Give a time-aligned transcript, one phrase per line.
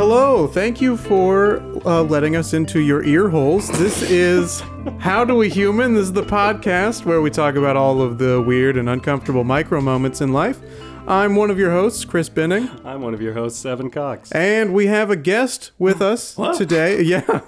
[0.00, 3.68] Hello, thank you for uh, letting us into your ear holes.
[3.68, 4.62] This is
[4.98, 5.92] How Do We Human?
[5.92, 9.78] This is the podcast where we talk about all of the weird and uncomfortable micro
[9.82, 10.58] moments in life.
[11.06, 14.32] I'm one of your hosts, Chris Binning, I'm one of your hosts, Evan Cox.
[14.32, 17.02] and we have a guest with us today.
[17.10, 17.42] Yeah,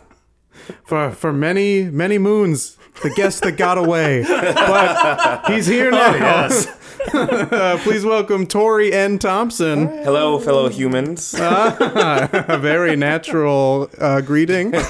[0.85, 6.15] for for many many moons, the guest that got away, but he's here now.
[6.15, 6.67] Yes.
[7.13, 9.19] Uh, please welcome Tori N.
[9.19, 9.89] Thompson.
[10.05, 11.35] Hello, fellow humans.
[11.35, 14.73] A very natural uh, greeting.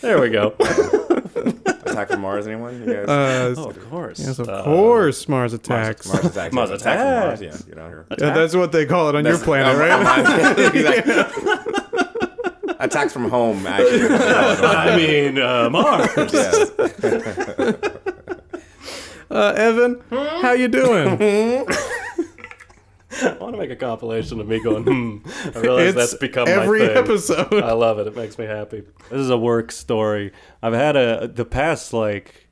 [0.00, 0.54] There we go.
[1.86, 2.78] Attack from Mars, anyone?
[2.80, 3.08] You guys?
[3.08, 4.18] Uh, Oh, of course.
[4.20, 6.06] yes, of Uh, course, Mars attacks.
[6.06, 6.54] Mars attacks.
[6.54, 7.40] Mars Attack from Mars.
[7.40, 7.66] attacks.
[7.66, 8.06] Yeah, get out here.
[8.18, 10.74] Yeah, that's what they call it on your planet, Oh, right?
[10.74, 11.74] exactly.
[12.78, 14.06] Attacks from home, actually.
[14.08, 16.08] I mean, uh, Mars.
[16.32, 17.72] yeah.
[19.28, 21.18] Uh, Evan, how you doing?
[23.22, 25.16] I want to make a compilation of me going, hmm.
[25.56, 26.96] I realize that's become every my thing.
[26.98, 27.54] episode.
[27.54, 28.06] I love it.
[28.06, 28.82] It makes me happy.
[29.10, 30.32] This is a work story.
[30.62, 32.45] I've had a the past like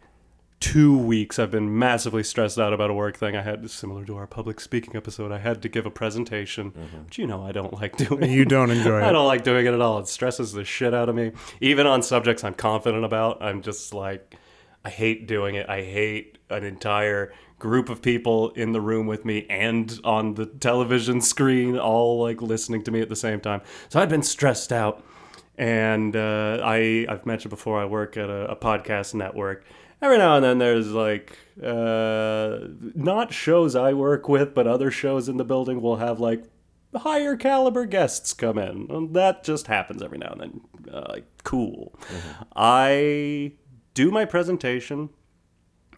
[0.64, 1.38] two weeks.
[1.38, 3.36] I've been massively stressed out about a work thing.
[3.36, 5.30] I had similar to our public speaking episode.
[5.30, 6.70] I had to give a presentation,
[7.04, 8.30] which you know I don't like doing.
[8.30, 9.04] You don't enjoy it.
[9.04, 9.98] I don't like doing it at all.
[9.98, 11.32] It stresses the shit out of me.
[11.60, 14.36] Even on subjects I'm confident about, I'm just like,
[14.86, 15.68] I hate doing it.
[15.68, 20.46] I hate an entire group of people in the room with me and on the
[20.46, 23.60] television screen, all like listening to me at the same time.
[23.90, 25.04] So I'd been stressed out.
[25.58, 29.64] And uh, I, I've mentioned before, I work at a, a podcast network.
[30.04, 32.58] Every now and then, there's like uh,
[32.94, 36.44] not shows I work with, but other shows in the building will have like
[36.94, 38.86] higher caliber guests come in.
[38.90, 40.60] And that just happens every now and then.
[40.92, 41.98] Uh, like, cool.
[42.54, 43.52] I
[43.94, 45.08] do my presentation.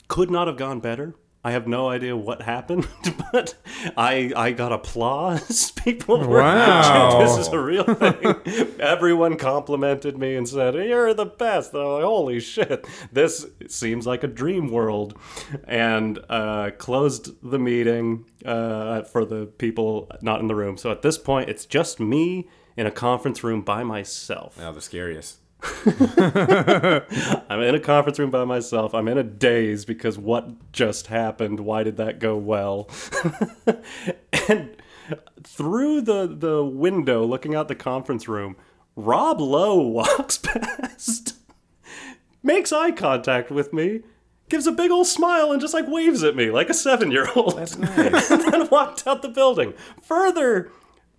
[0.06, 1.16] Could not have gone better.
[1.46, 2.88] I have no idea what happened,
[3.32, 3.54] but
[3.96, 5.70] I I got applause.
[5.86, 7.20] People were Wow.
[7.20, 8.74] this is a real thing.
[8.80, 12.84] Everyone complimented me and said, "You're the best." And I'm like, "Holy shit!
[13.12, 15.16] This seems like a dream world."
[15.68, 20.76] And uh, closed the meeting uh, for the people not in the room.
[20.76, 24.58] So at this point, it's just me in a conference room by myself.
[24.58, 25.36] Now the scariest.
[27.48, 28.94] I'm in a conference room by myself.
[28.94, 31.60] I'm in a daze because what just happened?
[31.60, 32.88] Why did that go well?
[34.48, 34.76] and
[35.42, 38.56] through the the window looking out the conference room,
[38.94, 41.36] Rob Lowe walks past,
[42.42, 44.02] makes eye contact with me,
[44.48, 47.56] gives a big old smile and just like waves at me like a 7-year-old.
[47.56, 48.30] That's nice.
[48.30, 49.74] and then walked out the building.
[50.02, 50.70] Further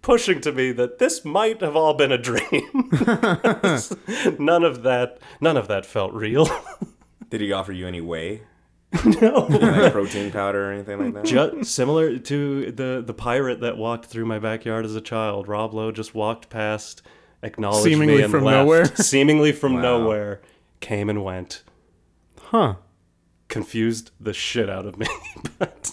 [0.07, 2.63] pushing to me that this might have all been a dream.
[4.39, 6.47] none of that none of that felt real.
[7.29, 8.41] Did he offer you any whey?
[9.21, 9.47] no.
[9.49, 11.25] Like protein powder or anything like that?
[11.25, 15.49] Just similar to the the pirate that walked through my backyard as a child.
[15.49, 17.01] Rob Lowe just walked past,
[17.43, 18.55] acknowledged Seemingly me and from left.
[18.63, 18.85] nowhere?
[18.95, 19.81] Seemingly from Wow.
[19.81, 20.41] nowhere,
[20.79, 21.63] came and went.
[22.41, 22.75] Huh.
[23.49, 25.07] Confused the shit out of me,
[25.59, 25.91] but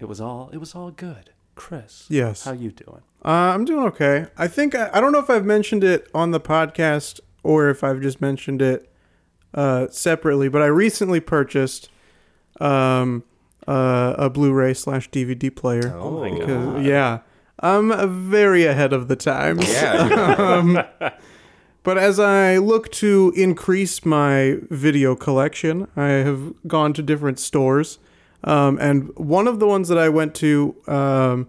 [0.00, 1.30] it was all it was all good.
[1.56, 2.44] Chris, Yes.
[2.44, 3.02] how you doing?
[3.24, 4.26] Uh, I'm doing okay.
[4.38, 7.82] I think I, I don't know if I've mentioned it on the podcast or if
[7.82, 8.88] I've just mentioned it
[9.54, 11.88] uh, separately, but I recently purchased
[12.60, 13.24] um,
[13.66, 15.92] uh, a Blu-ray slash DVD player.
[15.96, 17.20] Oh my my Uh, yeah,
[17.60, 17.90] I'm
[18.30, 19.68] very ahead of the times.
[19.68, 20.86] Yeah.
[21.82, 28.00] But as I look to increase my video collection, I have gone to different stores.
[28.46, 31.48] Um, and one of the ones that I went to, um,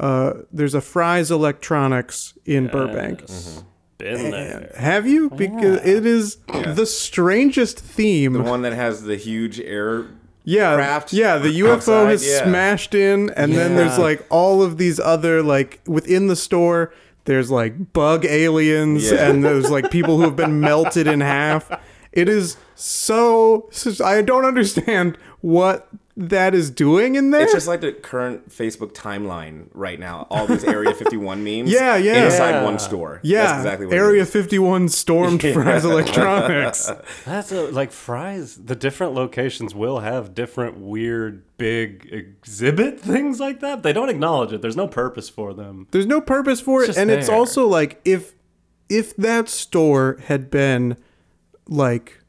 [0.00, 3.20] uh, there's a Fry's Electronics in Burbank.
[3.20, 3.62] Yes.
[3.98, 4.72] Been there.
[4.76, 5.30] Have you?
[5.30, 8.32] Because it is the strangest theme.
[8.32, 10.06] the one that has the huge air.
[10.42, 11.38] yeah, craft yeah.
[11.38, 12.42] The UFO outside, has yeah.
[12.42, 16.92] smashed in, and then there's like all of these other like within the store.
[17.24, 19.30] There's like bug aliens, Yeah.
[19.30, 21.70] and there's like people who have been melted in half.
[22.12, 23.70] It is so.
[24.04, 27.42] I don't understand what that is doing in there.
[27.42, 30.28] It's just like the current Facebook timeline right now.
[30.30, 31.70] All these Area 51 memes.
[31.72, 32.26] Yeah, yeah.
[32.26, 32.64] Inside Yeah.
[32.64, 33.18] one store.
[33.24, 36.88] yeah, That's exactly what Area 51 stormed Fry's Electronics.
[37.24, 38.56] That's a, like Fry's.
[38.56, 43.82] The different locations will have different weird big exhibit things like that.
[43.82, 44.62] They don't acknowledge it.
[44.62, 45.88] There's no purpose for them.
[45.90, 48.34] There's no purpose for it, just and it's also like if
[48.88, 50.96] if that store had been
[51.68, 52.20] like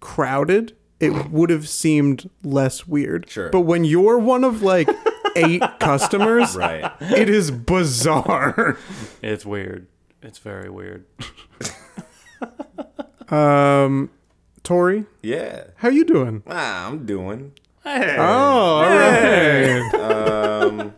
[0.00, 3.28] crowded, it would have seemed less weird.
[3.30, 3.50] Sure.
[3.50, 4.88] But when you're one of like
[5.36, 6.90] eight customers, Right.
[7.00, 8.76] it is bizarre.
[9.22, 9.86] It's weird.
[10.22, 11.04] It's very weird.
[13.28, 14.10] Um,
[14.64, 15.64] Tori, Yeah.
[15.76, 16.42] how you doing?
[16.46, 17.52] Ah, I'm doing.
[17.82, 18.16] Hey.
[18.18, 19.94] Oh, all right.
[19.94, 20.94] um,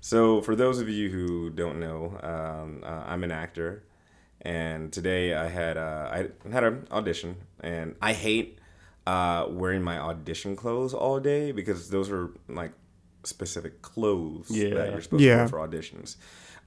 [0.00, 3.82] so, for those of you who don't know, um, uh, I'm an actor,
[4.42, 8.59] and today I had uh, I had an audition, and I hate
[9.06, 12.72] uh, wearing my audition clothes all day because those are like
[13.24, 14.74] specific clothes Yeah.
[14.74, 15.32] that you're supposed Yeah.
[15.32, 16.16] to wear for auditions.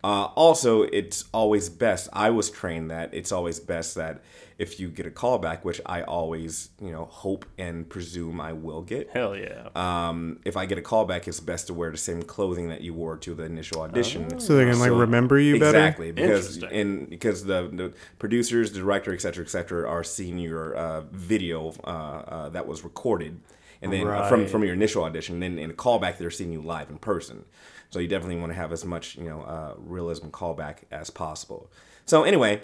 [0.03, 2.09] Uh, also, it's always best.
[2.11, 4.21] I was trained that it's always best that
[4.59, 8.81] if you get a callback, which I always, you know, hope and presume I will
[8.81, 9.09] get.
[9.11, 9.69] Hell yeah.
[9.75, 12.93] Um, if I get a callback, it's best to wear the same clothing that you
[12.93, 14.39] wore to the initial audition.
[14.39, 15.77] So they can like So- remember you better.
[15.77, 16.79] Exactly, because Interesting.
[16.79, 21.01] in because the, the producers, the director, et cetera, et cetera, are seeing your uh,
[21.11, 23.39] video uh, uh, that was recorded,
[23.81, 24.49] and then from Right.
[24.49, 25.39] from your initial audition.
[25.39, 27.45] Then in a callback, they're seeing you live in person.
[27.93, 31.71] So you definitely want to have as much you know uh, realism callback as possible.
[32.05, 32.63] So anyway,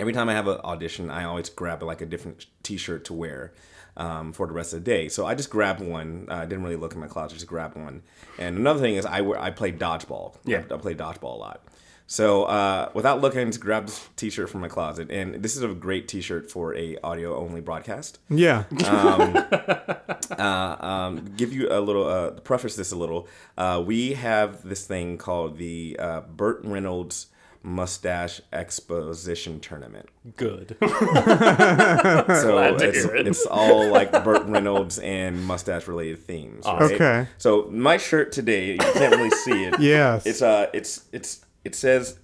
[0.00, 3.54] every time I have an audition, I always grab like a different T-shirt to wear
[3.96, 5.08] um, for the rest of the day.
[5.08, 6.26] So I just grabbed one.
[6.28, 8.02] I didn't really look in my closet, just grabbed one.
[8.36, 10.34] And another thing is I I play dodgeball.
[10.44, 10.64] Yeah.
[10.68, 11.64] I, I play dodgeball a lot.
[12.06, 15.68] So uh, without looking, just grab this T-shirt from my closet, and this is a
[15.68, 18.18] great T-shirt for a audio only broadcast.
[18.28, 18.64] Yeah.
[20.30, 23.28] Uh, um, give you a little uh, preface this a little.
[23.58, 27.26] Uh, we have this thing called the uh, Burt Reynolds
[27.62, 30.08] Mustache Exposition Tournament.
[30.36, 30.76] Good.
[32.34, 33.26] So Glad to it's, hear it.
[33.28, 36.64] it's all like Burt Reynolds and mustache related themes.
[36.66, 36.92] Right?
[36.92, 37.28] Okay.
[37.38, 39.74] So my shirt today, you can't really see it.
[39.80, 40.26] Yes.
[40.26, 42.18] It's uh, it's it's it says.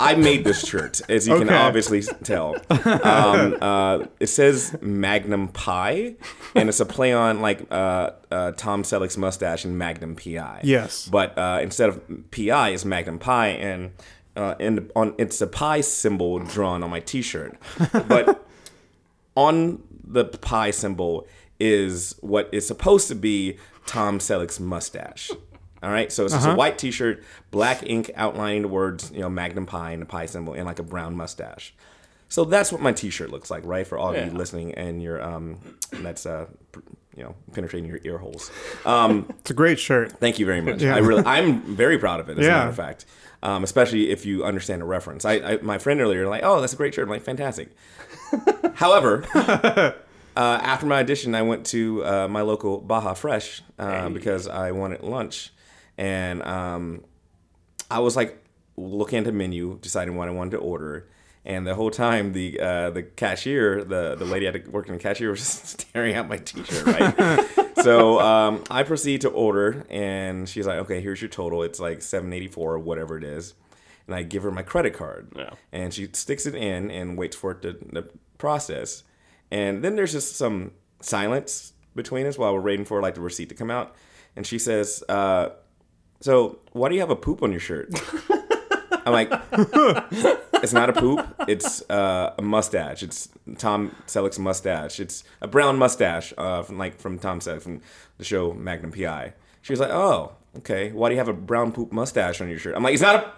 [0.00, 2.56] I made this shirt, as you can obviously tell.
[2.70, 6.16] Um, uh, it says Magnum Pie,
[6.56, 10.62] and it's a play on like uh, uh, Tom Selleck's mustache and Magnum PI.
[10.64, 11.06] Yes.
[11.06, 12.02] But uh, instead of
[12.32, 13.92] PI, it's Magnum Pie, and
[14.34, 17.56] uh, and on it's a pie symbol drawn on my T-shirt.
[18.08, 18.44] But
[19.36, 21.26] on the pie symbol
[21.58, 23.56] is what is supposed to be
[23.86, 25.30] Tom Selleck's mustache.
[25.82, 29.28] All right, so it's just a white T-shirt, black ink outlining the words, you know,
[29.28, 31.74] Magnum Pie and the pie symbol, and like a brown mustache.
[32.28, 33.86] So that's what my T-shirt looks like, right?
[33.86, 35.58] For all of you listening and your um,
[35.92, 36.46] that's uh,
[37.16, 38.50] you know, penetrating your ear holes.
[38.86, 40.12] Um, It's a great shirt.
[40.18, 40.80] Thank you very much.
[40.82, 40.94] Yeah.
[40.94, 42.38] I really, I'm very proud of it.
[42.38, 42.56] As a Yeah.
[42.58, 43.04] matter of fact,
[43.42, 45.24] um, especially if you understand the reference.
[45.24, 47.04] I, I, my friend earlier, like, oh, that's a great shirt.
[47.04, 47.74] I'm like, fantastic.
[48.74, 49.92] However, uh,
[50.36, 55.02] after my audition, I went to uh, my local Baja Fresh uh, because I wanted
[55.02, 55.52] lunch,
[55.98, 57.04] and um,
[57.90, 58.42] I was like
[58.76, 61.08] looking at the menu, deciding what I wanted to order.
[61.44, 65.30] And the whole time, the uh, the cashier, the the lady at working the cashier,
[65.30, 67.72] was just staring at my T-shirt, right?
[67.84, 71.62] so um, I proceed to order, and she's like, "Okay, here's your total.
[71.62, 73.54] It's like seven eighty four or whatever it is."
[74.08, 75.50] And I give her my credit card, Yeah.
[75.72, 78.08] and she sticks it in and waits for it to, to
[78.38, 79.02] process.
[79.50, 83.48] And then there's just some silence between us while we're waiting for like the receipt
[83.50, 83.94] to come out.
[84.36, 85.50] And she says, uh,
[86.20, 87.90] "So why do you have a poop on your shirt?"
[89.06, 89.30] I'm like,
[90.62, 91.24] it's not a poop.
[91.46, 93.04] It's uh, a mustache.
[93.04, 94.98] It's Tom Selleck's mustache.
[94.98, 97.82] It's a brown mustache, uh, from like from Tom Selleck from
[98.18, 99.34] the show Magnum PI.
[99.62, 100.90] She was like, "Oh, okay.
[100.92, 103.14] Why do you have a brown poop mustache on your shirt?" I'm like, "It's not
[103.16, 103.32] a,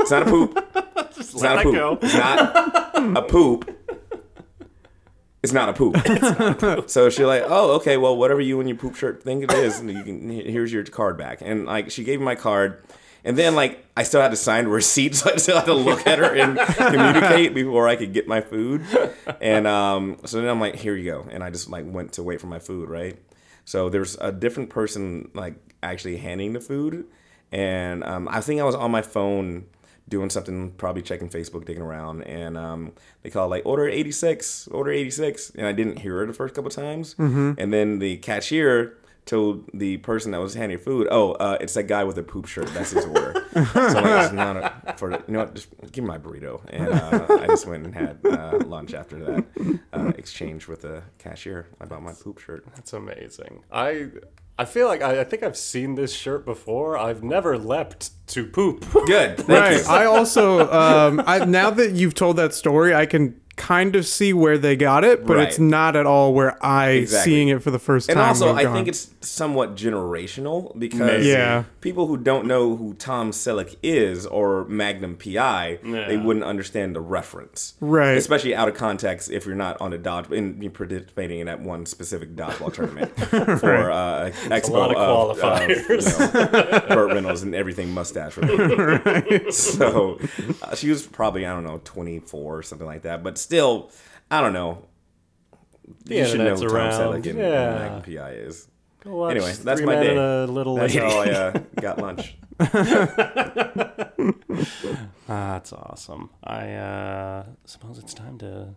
[0.00, 0.66] it's not a poop.
[1.20, 1.74] It's let not a poop.
[1.74, 1.98] go.
[2.00, 3.79] It's not a poop.
[5.42, 5.96] It's not a poop."
[6.90, 7.96] so she's like, "Oh, okay.
[7.96, 11.16] Well, whatever you and your poop shirt think it is, you can here's your card
[11.16, 12.82] back." And like, she gave me my card.
[13.24, 15.74] And then, like, I still had to sign a receipt, so I still had to
[15.74, 18.82] look at her and communicate before I could get my food.
[19.40, 21.26] And um, so then I'm like, here you go.
[21.30, 23.18] And I just, like, went to wait for my food, right?
[23.64, 27.06] So there's a different person, like, actually handing the food.
[27.52, 29.66] And um, I think I was on my phone
[30.10, 32.22] doing something, probably checking Facebook, digging around.
[32.24, 35.50] And um, they called, like, order 86, order 86.
[35.56, 37.14] And I didn't hear her the first couple times.
[37.18, 41.84] And then the cashier told the person that was handing food, "Oh, uh, it's that
[41.84, 42.66] guy with the poop shirt.
[42.74, 45.54] That's his order." so I'm like, it's not a, for you know what?
[45.54, 49.18] Just give me my burrito, and uh, I just went and had uh, lunch after
[49.24, 49.44] that.
[49.92, 52.64] Uh, exchange with the cashier about my poop shirt.
[52.74, 53.62] That's amazing.
[53.70, 54.08] I
[54.60, 56.98] I feel like I, I think I've seen this shirt before.
[56.98, 58.84] I've never leapt to poop.
[59.06, 59.76] Good, thank Right.
[59.78, 59.84] you.
[59.88, 64.32] I also um I now that you've told that story, I can kind of see
[64.32, 67.30] where they got it, but it's not at all where I Exactly.
[67.32, 68.16] seeing it for the first time.
[68.16, 68.28] And time.
[68.30, 68.72] also, I gone.
[68.74, 71.64] think it's somewhat generational because Yeah.
[71.82, 77.00] people who don't know who Tom Selleck is or Magnum PI, they wouldn't understand the
[77.02, 77.74] reference.
[77.80, 78.16] Right.
[78.16, 81.60] Especially out of context if you're not on a dodge in you're participating in that
[81.60, 83.14] one specific dodgeball tournament
[83.60, 89.52] for uh, expo lot of of, of, you know, Burt Reynolds and everything mustache related.
[89.80, 90.18] So
[90.62, 93.90] uh, she was probably I don't know 24 or something like that, but still
[94.30, 94.86] I don't know
[96.04, 96.92] The you should know internet's who Tom.
[96.92, 97.74] Selleck and Yeah.
[97.74, 98.68] Magnum PI is.
[99.02, 100.16] Go watch Anyway, that's my day.
[100.16, 101.04] a Little That's Lady.
[101.08, 102.36] how I uh, got lunch.
[102.60, 102.68] Ah,
[105.26, 106.30] that's awesome.
[106.44, 108.68] I uh, suppose it's time to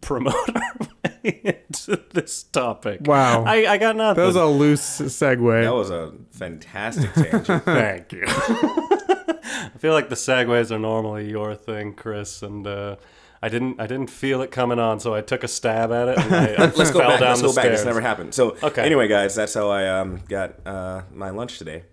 [0.00, 0.76] promote our
[1.24, 3.00] way into this topic.
[3.04, 3.42] Wow.
[3.44, 4.20] I, I got nothing.
[4.20, 5.62] That was a loose segue.
[5.64, 7.64] That was a fantastic tangent.
[7.64, 8.22] Thank you.
[8.26, 12.96] I feel like the segues are normally your thing, Chris, and uh,
[13.44, 16.18] I didn't I didn't feel it coming on, so I took a stab at it
[16.18, 17.20] and I, I Let's go fell back.
[17.20, 17.62] down Let's the go back.
[17.64, 17.78] stairs.
[17.80, 18.32] This never happened.
[18.34, 18.82] So Okay.
[18.82, 21.84] anyway, guys, that's how I um, got uh, my lunch today.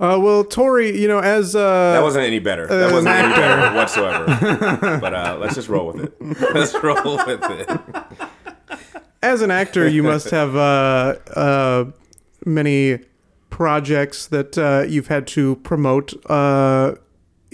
[0.00, 2.66] Uh, well, Tori, you know, as uh, That wasn't any better.
[2.66, 4.98] That Uh, wasn't any better whatsoever.
[5.00, 6.14] but uh, let's just roll with it.
[6.54, 7.70] Let's roll with it.
[9.22, 11.84] as an actor, you must have uh, uh,
[12.44, 13.00] many
[13.50, 16.94] projects that uh, you've had to promote, uh,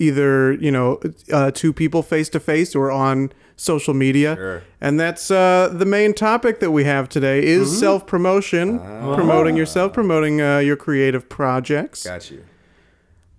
[0.00, 1.00] either you know,
[1.32, 4.34] uh, to people face to face or on social media.
[4.34, 4.62] Sure.
[4.80, 9.92] And that's uh, the main topic that we have today is self promotion, promoting yourself,
[9.92, 12.04] promoting uh, your creative projects.
[12.04, 12.44] Got you.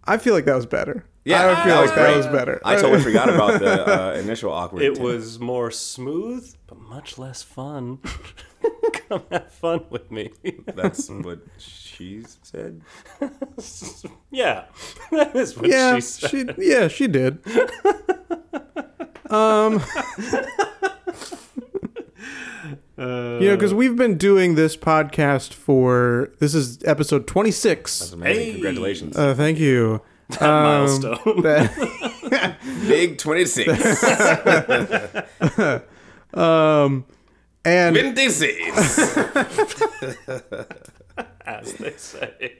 [0.05, 1.05] I feel like that was better.
[1.23, 2.17] Yeah, I don't feel that like was that great.
[2.17, 2.61] was better.
[2.65, 4.81] I totally forgot about the uh, initial awkward.
[4.81, 7.99] It t- was more smooth, but much less fun.
[9.07, 10.31] Come have fun with me.
[10.75, 12.81] That's what she said.
[14.31, 14.65] yeah,
[15.11, 16.29] that is what yeah, she said.
[16.31, 17.39] she yeah she did.
[19.29, 19.81] um,
[22.97, 27.97] Uh, you know, because we've been doing this podcast for this is episode twenty six.
[27.99, 28.43] That's amazing.
[28.45, 28.51] Hey.
[28.53, 29.17] Congratulations.
[29.17, 30.01] Uh, thank you.
[30.41, 31.41] Um, milestone.
[31.43, 32.57] that-
[32.87, 34.03] Big 26.
[36.33, 37.05] um,
[37.65, 39.07] and 26.
[41.45, 42.53] as they say.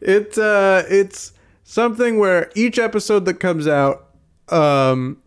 [0.00, 1.32] it uh, it's
[1.64, 4.08] something where each episode that comes out,
[4.48, 5.18] um,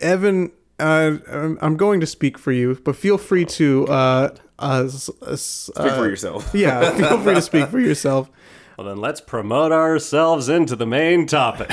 [0.00, 1.16] Evan, uh,
[1.60, 5.96] I'm- going to speak for you, but feel free to uh, uh, s- Speak uh,
[5.96, 6.50] for yourself.
[6.54, 8.30] yeah, feel free to speak for yourself.
[8.76, 11.70] Well, then let's promote ourselves into the main topic.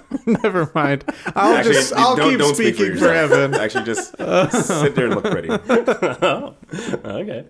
[0.26, 1.04] Never mind.
[1.34, 3.12] I'll Actually, just I'll don't, keep don't speak speaking for, for.
[3.12, 3.54] Evan.
[3.60, 4.16] Actually, just
[4.52, 5.50] sit there and look pretty.
[7.04, 7.44] okay.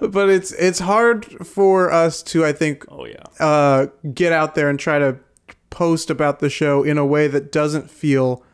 [0.00, 3.22] But it's it's hard for us to I think Oh yeah.
[3.40, 5.18] uh, get out there and try to
[5.70, 8.44] post about the show in a way that doesn't feel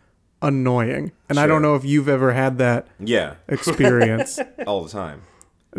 [0.41, 1.12] annoying.
[1.29, 4.39] And I don't know if you've ever had that Yeah, experience.
[4.67, 5.23] all the time.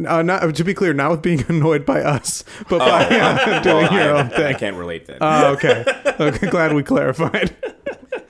[0.07, 3.75] Uh, not to be clear, not with being annoyed by us, but by uh, doing
[3.87, 5.17] Well, your I, own I can't relate then.
[5.21, 5.85] Oh, okay.
[6.19, 6.47] okay.
[6.49, 7.55] Glad we clarified.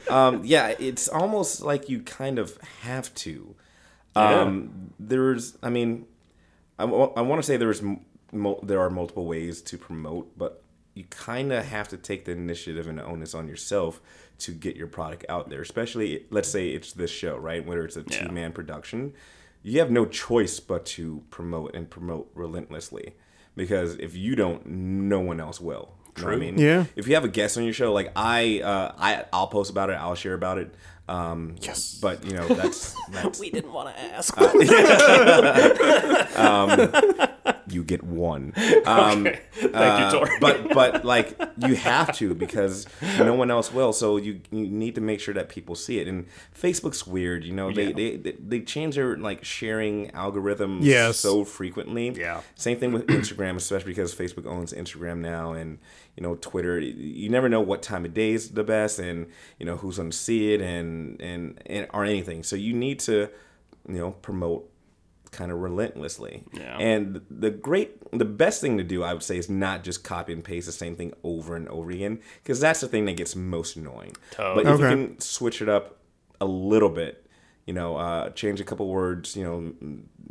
[0.10, 3.56] Um, yeah, it's almost like you kind of have to.
[4.16, 6.06] Um, There's, I mean,
[6.78, 7.82] I, want to say there's
[8.32, 10.62] mo- there are multiple ways to promote, but
[10.94, 14.02] you kind of have to take the initiative and onus on yourself
[14.40, 15.62] to get your product out there.
[15.62, 17.66] Especially, let's say it's this show, right?
[17.66, 18.28] Whether it's a Yeah.
[18.28, 19.14] two man production,
[19.64, 23.14] you have no choice but to promote and promote relentlessly.
[23.56, 25.94] Because if you don't, no one else will.
[26.18, 26.40] You know what I True.
[26.40, 26.58] mean?
[26.60, 26.86] Yeah.
[26.96, 29.90] If you have a guest on your show, like I, uh, I, I'll post about
[29.90, 29.94] it.
[29.94, 30.74] I'll share about it.
[31.08, 31.98] Um, Yes.
[32.02, 34.36] But you know, that's that's We didn't want to ask.
[37.74, 38.54] you get one.
[38.86, 40.32] Um, Thank uh, you, Tori.
[40.42, 42.86] but but like you have to because
[43.18, 43.94] no one else will.
[43.94, 46.08] So you you need to make sure that people see it.
[46.08, 46.26] And
[46.60, 47.44] Facebook's weird.
[47.46, 47.94] You know they Yeah.
[47.94, 51.18] they, they they change their like sharing algorithm Yes.
[51.20, 52.10] so frequently.
[52.12, 52.42] Yeah.
[52.56, 55.80] Same thing with Instagram, especially because Facebook owns Instagram now, and
[56.18, 56.80] you know Twitter.
[56.80, 59.28] You never know what time of day is the best, and
[59.60, 62.44] you know who's going to see it, and and and or anything.
[62.44, 63.30] So you need to
[63.88, 64.70] you know promote
[65.34, 66.44] kind of relentlessly.
[66.54, 66.78] Yeah.
[66.78, 70.32] And the great, the best thing to do, I would say, is not just copy
[70.32, 73.36] and paste the same thing over and over again, because that's the thing that gets
[73.36, 74.16] most annoying.
[74.56, 75.98] But if you can switch it up
[76.40, 77.26] a little bit,
[77.66, 79.74] you know, uh, change a couple words, you know,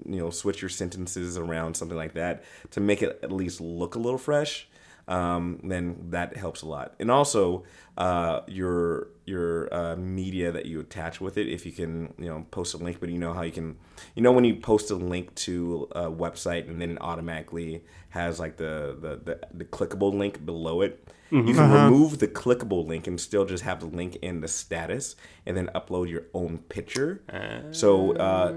[0.05, 3.95] you know, switch your sentences around, something like that, to make it at least look
[3.95, 4.69] a little fresh.
[5.09, 6.95] Um, then that helps a lot.
[7.01, 7.65] And also,
[7.99, 11.49] uh, your your uh, media that you attach with it.
[11.49, 13.77] If you can, you know, post a link, but you know how you can,
[14.15, 18.39] you know, when you post a link to a website and then it automatically has
[18.39, 21.05] like the the the, the clickable link below it.
[21.31, 25.17] You can remove the clickable link and still just have the link in the status,
[25.47, 27.23] and then upload your own picture.
[27.71, 28.53] so uh,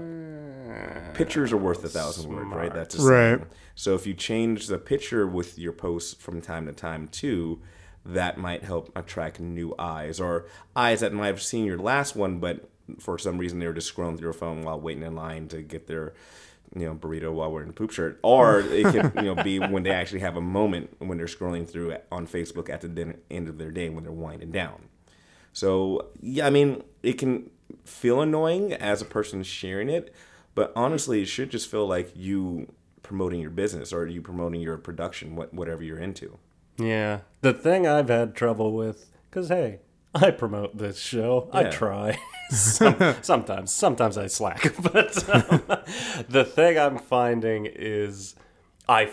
[1.14, 2.72] pictures are worth a thousand words, right?
[2.72, 3.02] That's a.
[3.02, 3.40] Right.
[3.74, 7.60] So if you change the picture with your posts from time to time too,
[8.04, 12.38] that might help attract new eyes or eyes that might have seen your last one,
[12.38, 12.68] but
[12.98, 15.60] for some reason they were just scrolling through your phone while waiting in line to
[15.60, 16.14] get their
[16.74, 19.84] you know burrito while wearing a poop shirt or it could you know be when
[19.84, 23.48] they actually have a moment when they're scrolling through on facebook at the din- end
[23.48, 24.88] of their day when they're winding down
[25.56, 27.48] so yeah, I mean, it can
[27.86, 30.12] feel annoying as a person sharing it,
[30.56, 32.72] but honestly, it should just feel like you
[33.04, 36.38] promoting your business or you promoting your production, what whatever you're into.
[36.76, 37.20] Yeah.
[37.42, 39.80] The thing I've had trouble with, because hey,
[40.14, 41.48] I promote this show.
[41.52, 42.18] I try.
[42.50, 44.74] Some, sometimes, sometimes I slack.
[44.82, 45.62] But um,
[46.28, 48.34] the thing I'm finding is,
[48.88, 49.10] I,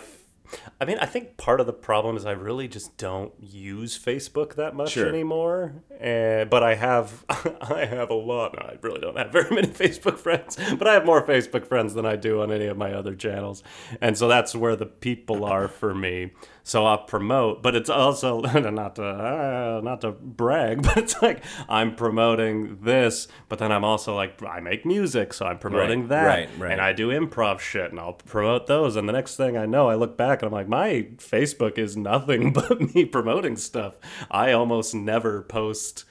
[0.80, 4.54] I mean, I think part of the problem is I really just don't use Facebook
[4.54, 5.08] that much Sure.
[5.08, 5.82] anymore.
[5.94, 8.58] Uh, but I have, I have a lot.
[8.60, 12.04] I really don't have very many Facebook friends, but I have more Facebook friends than
[12.06, 13.62] I do on any of my other channels,
[14.00, 16.32] and so that's where the people are for me.
[16.66, 21.42] So I'll promote, but it's also not to uh, not to brag, but it's like
[21.68, 26.08] I'm promoting this, but then I'm also like I make music, so I'm promoting Right,
[26.08, 26.72] that, right, right.
[26.72, 28.96] and I do improv shit, and I'll promote those.
[28.96, 31.96] And the next thing I know, I look back and I'm like, my Facebook is
[31.96, 33.96] nothing but me promoting stuff.
[34.30, 36.04] I almost never post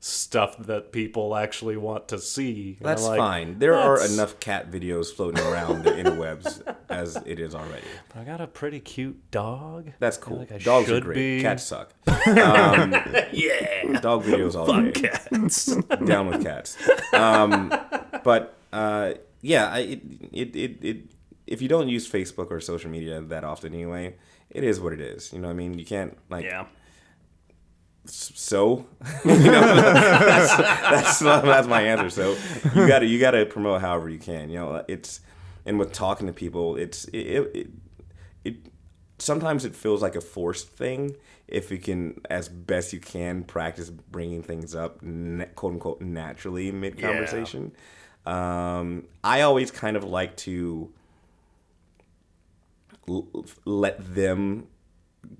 [0.00, 2.76] stuff that people actually want to see.
[2.78, 3.58] And That's like, fine.
[3.58, 7.86] There are enough cat videos floating around the interwebs as it is already.
[8.14, 9.90] I got a pretty cute dog.
[9.98, 10.38] That's cool.
[10.38, 11.14] like Dogs are great.
[11.14, 11.42] be.
[11.42, 11.92] Cats suck.
[12.28, 12.92] Um,
[13.32, 14.00] Yeah.
[14.00, 14.92] dog videos all day.
[14.92, 15.66] Cats.
[16.04, 16.76] Down with cats.
[17.12, 17.68] Um,
[18.22, 20.02] but uh, yeah, I, it,
[20.32, 20.96] it, it, it,
[21.48, 24.14] if you don't use Facebook or social media that often anyway,
[24.50, 25.32] it is what it is.
[25.32, 25.78] You know what I mean?
[25.78, 26.66] You can't like yeah.
[28.06, 28.86] so
[29.24, 32.36] you know that's, that's that's my answer so
[32.74, 35.20] you gotta you gotta promote however you can you know it's
[35.66, 37.70] and with talking to people it's it, it, it,
[38.44, 38.56] it
[39.18, 41.14] sometimes it feels like a forced thing
[41.48, 45.00] if you can as best you can practice bringing things up
[45.54, 47.72] quote unquote naturally mid conversation
[48.24, 50.90] um, i always kind of like to
[53.08, 54.66] l- let them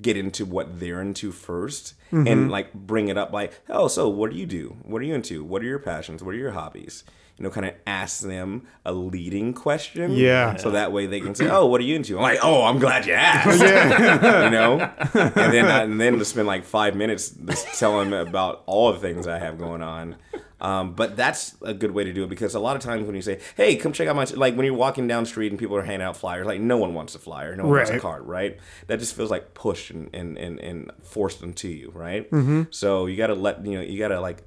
[0.02, 2.50] get into what they're into 1st and mm-hmm.
[2.50, 4.76] like bring it up like oh so what do you do?
[4.82, 5.44] What are you into?
[5.44, 6.22] What are your passions?
[6.22, 7.04] What are your hobbies?
[7.37, 10.56] You know kind of ask them a leading question Yeah.
[10.56, 12.16] so that way they can say oh what are you into?
[12.16, 13.60] I'm like oh i'm glad you asked.
[14.45, 14.93] You know?
[15.14, 18.93] And then I, and then to spend like five minutes just telling them about all
[18.93, 20.16] the things i have going on
[20.60, 23.14] um, but that's a good way to do it because a lot of times when
[23.14, 25.58] you say, "Hey, come check out my," like when you're walking down the street and
[25.58, 28.00] people are handing out flyers, like no one wants a flyer, no one wants a
[28.00, 28.58] card, right?
[28.86, 32.30] That just feels like pushed and and and, and forced into you, right?
[32.30, 32.62] Mm-hmm.
[32.71, 34.44] So you got to let you know, you got to like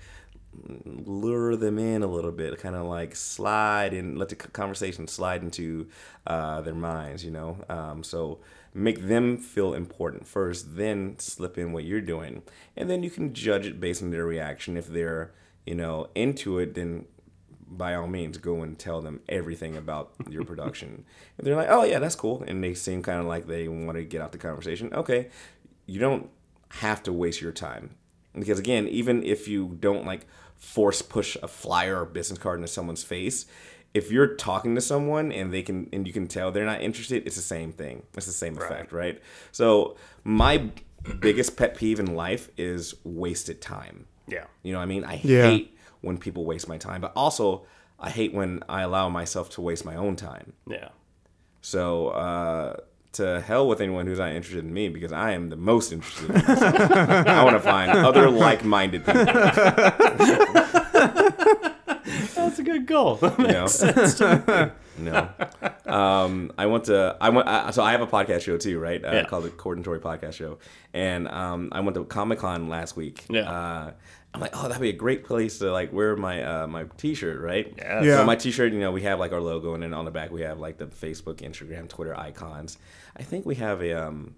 [0.85, 5.41] lure them in a little bit, kind of like slide and let the conversation slide
[5.41, 5.87] into
[6.27, 7.57] uh, their minds, you know.
[7.69, 8.39] Um, so
[8.73, 12.43] make them feel important first, then slip in what you're doing,
[12.75, 14.77] and then you can judge it based on their reaction.
[14.77, 15.31] If they're,
[15.65, 17.05] you know, into it, then
[17.67, 21.05] by all means go and tell them everything about your production.
[21.37, 23.97] if they're like, oh yeah, that's cool, and they seem kind of like they want
[23.97, 25.29] to get out the conversation, okay,
[25.85, 26.29] you don't
[26.69, 27.95] have to waste your time
[28.33, 30.25] because again, even if you don't like
[30.57, 33.45] force push a flyer or business card into someone's face,
[33.93, 37.23] if you're talking to someone and they can and you can tell they're not interested,
[37.25, 38.03] it's the same thing.
[38.15, 39.21] It's the same effect, right?
[39.51, 40.69] So my
[41.19, 44.05] biggest pet peeve in life is wasted time.
[44.27, 44.45] Yeah.
[44.63, 45.03] You know what I mean?
[45.03, 45.43] I Yeah.
[45.43, 47.65] hate when people waste my time, but also
[47.99, 50.53] I hate when I allow myself to waste my own time.
[50.67, 50.89] Yeah.
[51.61, 52.77] So uh,
[53.13, 56.29] to hell with anyone who's not interested in me because I am the most interested.
[56.31, 56.35] In.
[57.27, 59.25] I want to find other like-minded people.
[62.71, 63.19] That's a good goal.
[64.97, 65.27] You know?
[65.85, 65.91] no.
[65.93, 69.03] Um, I went to I went I, so I have a podcast show too, right?
[69.03, 69.23] Uh, Yeah.
[69.25, 70.59] Called the Coordinatory Podcast Show,
[70.93, 73.25] and um, I went to Comic Con last week.
[73.29, 73.49] Yeah.
[73.49, 73.91] Uh,
[74.33, 77.41] I'm like, oh, that'd be a great place to like wear my uh, my T-shirt,
[77.41, 77.73] right?
[77.77, 78.05] Yes.
[78.05, 78.17] Yeah.
[78.17, 80.31] So my T-shirt, you know, we have like our logo, and then on the back
[80.31, 82.77] we have like the Facebook, Instagram, Twitter icons.
[83.17, 84.35] I think we have a um.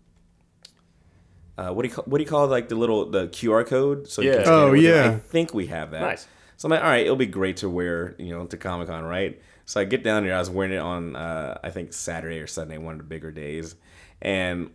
[1.56, 4.08] Uh, what do you call what do you call like the little the QR code?
[4.10, 4.44] So you Yeah.
[4.44, 4.88] can Oh, with it?
[4.88, 5.12] yeah.
[5.12, 6.02] I think we have that.
[6.02, 6.28] Nice.
[6.64, 9.04] So I'm like, all right, it'll be great to wear, you know, to Comic Con,
[9.04, 9.38] right?
[9.66, 10.34] So I get down here.
[10.34, 13.32] I was wearing it on, uh, I think Saturday or Sunday, one of the bigger
[13.32, 13.76] days,
[14.22, 14.70] and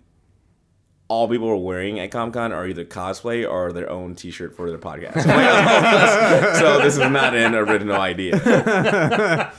[1.10, 4.68] all people were wearing at Comic Con are either cosplay or their own T-shirt for
[4.68, 5.26] their podcast.
[5.26, 8.36] I'm like, so this is not an original idea.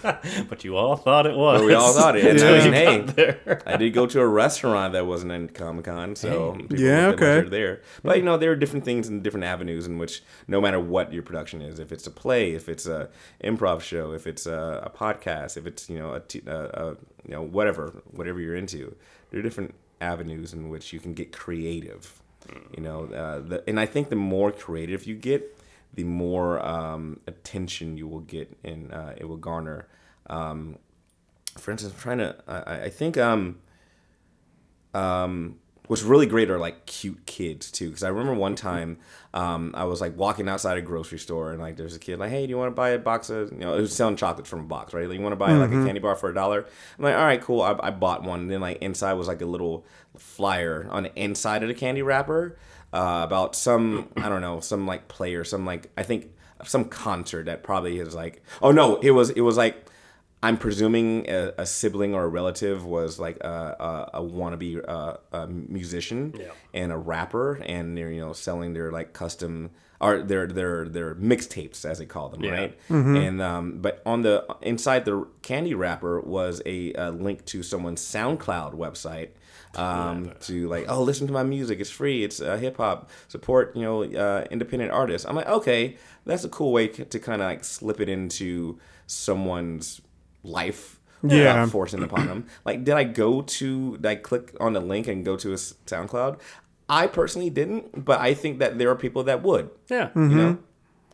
[0.49, 1.61] But you all thought it was.
[1.61, 2.25] But we all thought it.
[2.25, 2.49] And Yeah.
[2.49, 3.59] I mean, hey.
[3.65, 7.21] I did go to a restaurant that wasn't in Comic Con, so people Yeah, looked
[7.21, 7.49] at my okay.
[7.49, 7.81] there.
[8.03, 11.11] But you know, there are different things and different avenues in which, no matter what
[11.13, 13.09] your production is, if it's a play, if it's a
[13.43, 16.87] improv show, if it's a, a podcast, if it's you know a, t- a, a
[17.25, 18.95] you know whatever whatever you're into,
[19.31, 22.21] there are different avenues in which you can get creative.
[22.75, 25.57] You know, uh, the, and I think the more creative you get,
[25.93, 29.87] the more um, attention you will get, and uh, it will garner.
[30.27, 30.77] Um,
[31.57, 32.35] for instance, I'm trying to.
[32.47, 33.57] I, I- think um,
[34.93, 35.57] um,
[35.89, 37.87] what's really great are like cute kids too.
[37.87, 38.99] Because I remember one time
[39.33, 42.29] um, I was like walking outside a grocery store and like there's a kid like,
[42.29, 44.47] hey, do you want to buy a box of you know it was selling chocolates
[44.47, 45.07] from a box, right?
[45.09, 46.67] Like, you want to buy like a candy bar for a dollar?
[46.97, 47.61] I'm like, all right, cool.
[47.63, 48.41] I, I bought one.
[48.41, 49.83] And then like inside was like a little
[50.15, 52.55] flyer on the inside of the candy wrapper
[52.93, 56.27] uh, about some I don't know some like player, some like I think
[56.65, 59.88] some concert that probably is like oh no it was it was like
[60.41, 65.17] I'm presuming a, a sibling or a relative was like a, a, a wannabe uh,
[65.33, 66.51] a musician Yeah.
[66.73, 71.13] and a rapper, and they're you know selling their like custom or their their their
[71.15, 72.51] mixtapes as they call them, Yeah.
[72.51, 72.79] right?
[72.89, 78.01] And um, but on the inside the candy wrapper was a, a link to someone's
[78.01, 79.31] SoundCloud website.
[79.75, 81.79] Um, to like, oh, listen to my music.
[81.79, 82.23] It's free.
[82.23, 83.11] It's uh, hip hop.
[83.27, 85.27] Support, you know, uh, independent artists.
[85.27, 90.01] I'm like, okay, that's a cool way to kind of like slip it into someone's
[90.43, 91.37] life Yeah.
[91.53, 92.45] without forcing upon them.
[92.65, 95.53] Like, did I go to, did I click on the link and go to a
[95.53, 96.39] s- SoundCloud?
[96.87, 100.09] I personally didn't, but I think that there are people that would, Yeah.
[100.15, 100.53] you know?
[100.53, 100.61] Mm-hmm.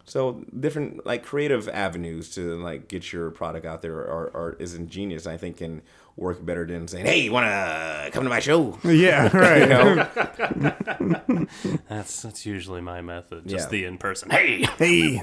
[0.08, 4.76] So different like creative avenues to like get your product out there are, are is
[4.76, 5.26] ingenious.
[5.26, 5.82] I think can
[6.18, 9.62] work better than saying, "Hey, you want to come to my show?" Yeah, right.
[9.62, 11.48] You know,
[11.90, 13.48] That's that's usually my method.
[13.48, 13.72] Just Yeah.
[13.72, 14.30] the in person.
[14.30, 14.66] Hey.
[14.78, 15.22] Hey.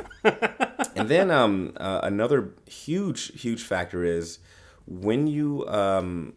[0.96, 4.38] and then um, uh, another huge huge factor is
[4.87, 6.35] when you um,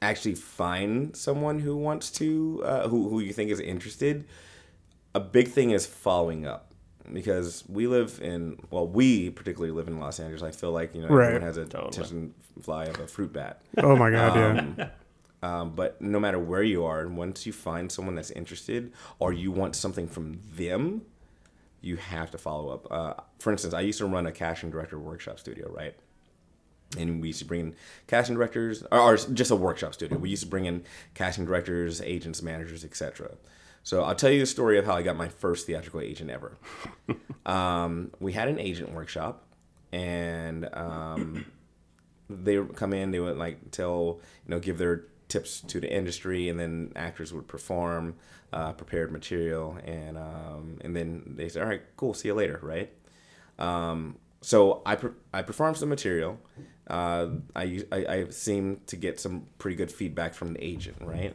[0.00, 4.24] actually find someone who wants to uh, who who you think is interested
[5.14, 6.71] a big thing is following up
[7.12, 11.02] because we live in well we particularly live in los angeles i feel like you
[11.02, 11.26] know Right.
[11.28, 11.88] everyone has a Totally.
[11.88, 14.36] attention fly of a fruit bat Oh my god,
[14.78, 14.88] yeah.
[15.42, 19.32] um, but no matter where you are, and once you find someone that's interested or
[19.32, 21.02] you want something from them,
[21.80, 22.86] you have to follow up.
[22.92, 25.96] Uh, for instance, I used to run a casting director workshop studio, right?
[26.98, 27.74] And we used to bring in
[28.06, 30.18] casting directors, or, or just a workshop studio.
[30.18, 30.84] We used to bring in
[31.14, 33.30] casting directors, agents, managers, etc.
[33.82, 36.56] So I'll tell you the story of how I got my first theatrical agent ever.
[37.46, 39.44] um, we had an agent workshop,
[39.92, 41.46] and um,
[42.30, 45.92] they would come in, they would like tell, you know, give their tips to the
[45.92, 48.14] industry, and then actors would perform
[48.52, 52.60] uh, prepared material, and um, and then they say, all right, cool, see you later,
[52.62, 52.92] right?
[53.58, 56.38] Um, so I per- I performed some material.
[56.86, 61.34] Uh, I, I I seem to get some pretty good feedback from the agent, right?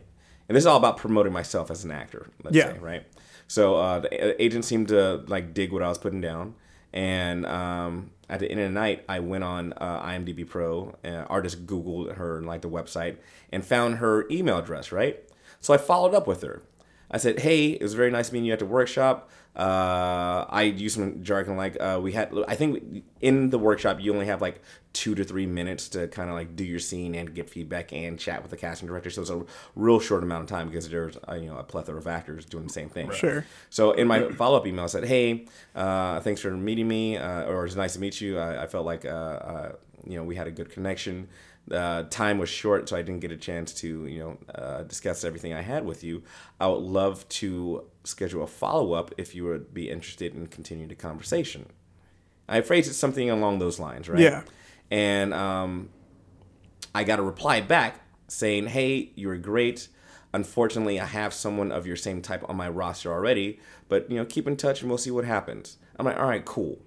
[0.49, 2.73] And this is all about promoting myself as an actor, let's Yeah.
[2.73, 3.03] say, right?
[3.47, 6.55] So uh, the agent seemed to like dig what I was putting down,
[6.93, 11.25] and um, at the end of the night, I went on uh, IMDb Pro, uh,
[11.29, 13.17] artist Googled her like the website,
[13.51, 15.23] and found her email address, right?
[15.62, 16.62] So I followed up with her.
[17.10, 19.30] I said, "Hey, it was very nice meeting you at the workshop.
[19.56, 22.32] Uh, I used some jargon like uh, we had.
[22.48, 24.62] I think in the workshop you only have like
[24.93, 28.20] two to three minutes to kind of like do your scene and get feedback and
[28.20, 29.10] chat with the casting director.
[29.10, 29.43] So it's a
[29.76, 32.67] real short amount of time because there's uh, you know a plethora of actors doing
[32.67, 33.12] the same thing.
[33.12, 33.46] Sure.
[33.70, 37.46] So in my follow up email, I said, "Hey, uh, thanks for meeting me, uh,
[37.46, 38.38] or it's nice to meet you.
[38.38, 39.72] I, I felt like uh, uh,
[40.06, 41.30] you know we had a good connection.
[41.71, 45.23] Uh, time was short, so I didn't get a chance to you know uh, discuss
[45.23, 46.23] everything I had with you.
[46.60, 50.89] I would love to schedule a follow up if you would be interested in continuing
[50.89, 51.67] the conversation.
[52.47, 54.19] I phrased it something along those lines, right?
[54.19, 54.43] Yeah.
[54.89, 55.89] And um,
[56.95, 59.89] I got a reply back saying, "Hey, you're great.
[60.34, 64.25] Unfortunately, I have someone of your same type on my roster already, but you know,
[64.25, 66.80] keep in touch and we'll see what happens." I'm like, "All right, cool."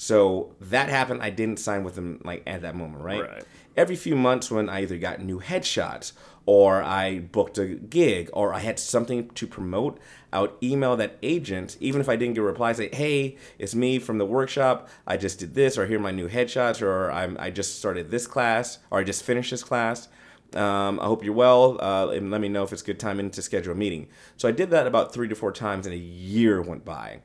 [0.00, 1.22] So that happened.
[1.22, 3.20] I didn't sign with them like at that moment, right?
[3.20, 3.44] Right.
[3.78, 6.10] Every few months, when I either got new headshots
[6.46, 10.00] or I booked a gig or I had something to promote,
[10.32, 13.76] I would email that agent, even if I didn't get a reply, say, "Hey, it's
[13.76, 14.88] me from the workshop.
[15.06, 18.10] I just did this, or here are my new headshots, or I'm, I just started
[18.10, 20.08] this class, or I just finished this class.
[20.54, 23.42] Um, I hope you're well, uh, and let me know if it's good time to
[23.42, 26.60] schedule a meeting." So I did that about three to four times, and a year
[26.60, 27.20] went by,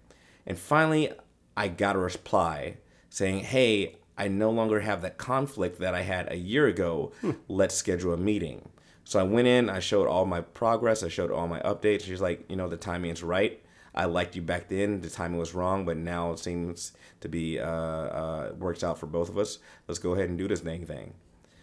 [0.46, 1.12] and finally,
[1.58, 2.78] I got a reply
[3.10, 7.12] saying, "Hey, I no longer have that conflict that I had a year ago.
[7.48, 8.70] Let's schedule a meeting."
[9.06, 12.04] So I went in, I showed all my progress, I showed all my updates.
[12.04, 13.62] She's like, you know, the timing's right.
[13.94, 15.02] I liked you back then.
[15.02, 19.06] The timing was wrong, but now it seems to be uh, uh, works out for
[19.06, 19.60] both of us.
[19.88, 21.14] Let's go ahead and do this dang thing.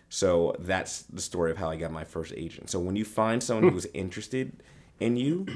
[0.08, 2.70] So that's the story of how I got my first agent.
[2.70, 4.62] So when you find someone who's interested
[4.98, 5.46] in you,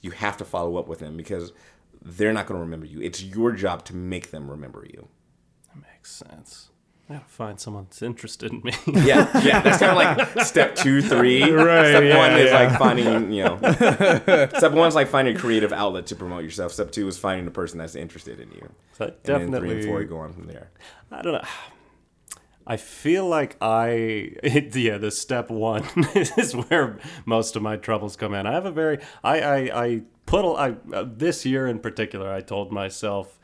[0.00, 1.52] you have to follow up with them because
[2.02, 3.00] they're not going to remember you.
[3.00, 5.08] It's your job to make them remember you.
[5.82, 6.70] Makes sense.
[7.10, 8.72] I gotta find someone that's interested in me.
[9.06, 9.62] Yeah, yeah.
[9.62, 9.96] That's kind of
[10.36, 11.42] like step two, three.
[11.52, 13.56] Right, Step yeah, one is like finding, you know.
[14.58, 16.72] step one is like finding a creative outlet to promote yourself.
[16.72, 18.68] Step two is finding the person that's interested in you.
[18.92, 19.86] So And then three and definitely.
[19.86, 20.70] four, you go on from there.
[21.10, 21.48] I don't know.
[22.66, 23.88] I feel like I,
[24.42, 28.46] it, yeah, the step one is where most of my troubles come in.
[28.46, 32.30] I have a very, I, I, I put, a, I, uh, this year in particular,
[32.30, 33.37] I told myself,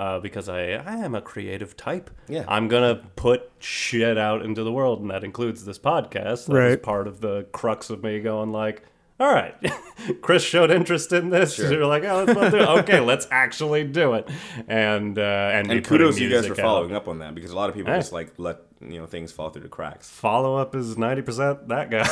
[0.00, 0.60] uh, because I,
[0.92, 2.10] I am a creative type.
[2.28, 2.44] Yeah.
[2.48, 6.46] I'm going to put shit out into the world, and that includes this podcast.
[6.46, 6.82] That was Right.
[6.82, 8.82] part of the crux of me going like,
[9.18, 9.54] all right,
[10.22, 11.58] Chris showed interest in this.
[11.58, 12.68] You're like, oh, let's do it.
[12.80, 14.26] Okay, let's actually do it.
[14.66, 15.22] And uh,
[15.56, 16.66] and, And putting kudos you guys for music out.
[16.68, 17.98] following up on that because a lot of people Hey.
[17.98, 20.08] just like let you know things fall through the cracks.
[20.08, 22.08] Follow up is ninety percent that guy.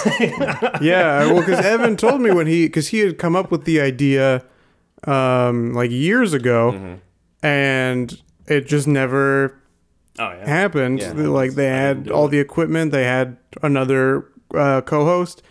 [0.83, 3.81] Yeah, well, because Evan told me when he, because he had come up with the
[3.81, 4.45] idea,
[5.05, 6.95] um, like years ago, Mm-hmm.
[7.43, 9.61] And it just never
[10.19, 10.49] oh yeah.
[10.49, 11.01] happened.
[11.01, 11.13] Yeah.
[11.13, 12.31] like they had all it.
[12.31, 15.43] the equipment, they had another uh, co-host,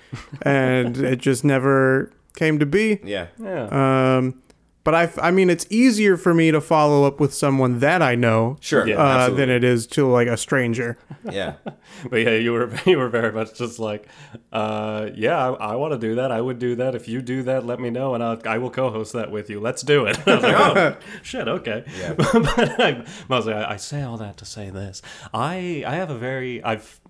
[0.42, 3.00] and it just never came to be.
[3.04, 3.28] Yeah.
[3.42, 4.18] Yeah.
[4.18, 4.42] Um,
[4.88, 8.16] but I, I mean, it's easier for me to follow up with someone that I
[8.16, 8.88] know, Sure.
[8.88, 8.96] Yeah.
[8.96, 9.38] uh, absolutely.
[9.46, 10.98] than it is to like a stranger.
[11.30, 11.56] yeah.
[12.10, 14.08] But yeah, you were you were very much just like,
[14.54, 16.32] uh, yeah, I, I want to do that.
[16.32, 16.96] I would do that.
[16.96, 19.60] If you do that, let me know, and I'll, I will co-host that with you.
[19.60, 20.18] Let's do it.
[20.26, 21.84] I was like, oh shit, okay.
[22.00, 22.14] Yeah.
[22.14, 25.02] but I, mostly, I, I say all that to say this.
[25.34, 27.02] I I have a very I've.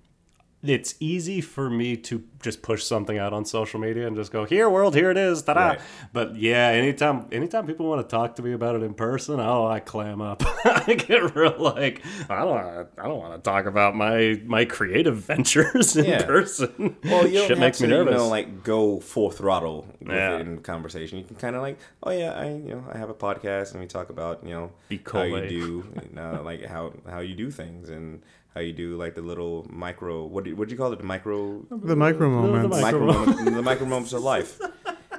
[0.63, 4.43] It's easy for me to just push something out on social media and just go,
[4.43, 5.67] "Here, world, here it is." Ta-da.
[5.67, 5.79] Right.
[6.13, 9.67] But yeah, anytime anytime people want to talk to me about it in person, oh,
[9.67, 10.41] I clam up.
[10.65, 14.65] I get real like I don't wanna, I don't want to talk about my my
[14.65, 16.25] creative ventures in Yeah.
[16.25, 16.97] person.
[17.03, 18.13] Well, you don't Shit makes me nervous.
[18.13, 20.39] you know, like go full throttle Yeah.
[20.39, 21.19] in conversation.
[21.19, 23.79] You can kind of like, oh yeah, I you know I have a podcast and
[23.79, 25.55] we talk about you know Be how you do
[26.09, 28.23] you know, uh, like how how you do things and
[28.57, 31.05] how you do like the little micro what do, what do you call it the
[31.05, 32.75] micro The micro moments.
[32.75, 34.59] mic- micro Micro moments, the micro moments of life.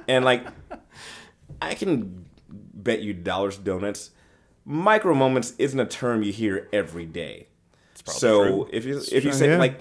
[0.07, 0.47] And like,
[1.61, 4.09] I can bet you dollars donuts.
[4.65, 7.47] Micro moments isn't a term you hear every day.
[8.05, 8.69] So true.
[8.73, 9.57] if you if you say yeah.
[9.59, 9.79] like,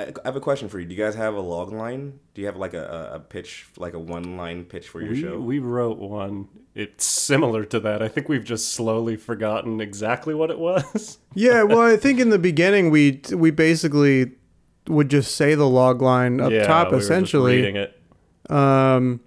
[0.00, 0.86] I I have a question for you.
[0.86, 2.18] Do you guys have a log line?
[2.34, 5.12] Do you have like a, a, a pitch, like a one line pitch for your
[5.12, 5.38] we, show?
[5.38, 6.48] we wrote one.
[6.74, 8.02] It's similar to that.
[8.02, 11.18] I think we've just slowly forgotten exactly what it was.
[11.32, 14.32] Yeah, well, I think in the beginning we we basically
[14.88, 18.00] would just say the log line up yeah, top we were just essentially, reading it.
[18.50, 19.20] um,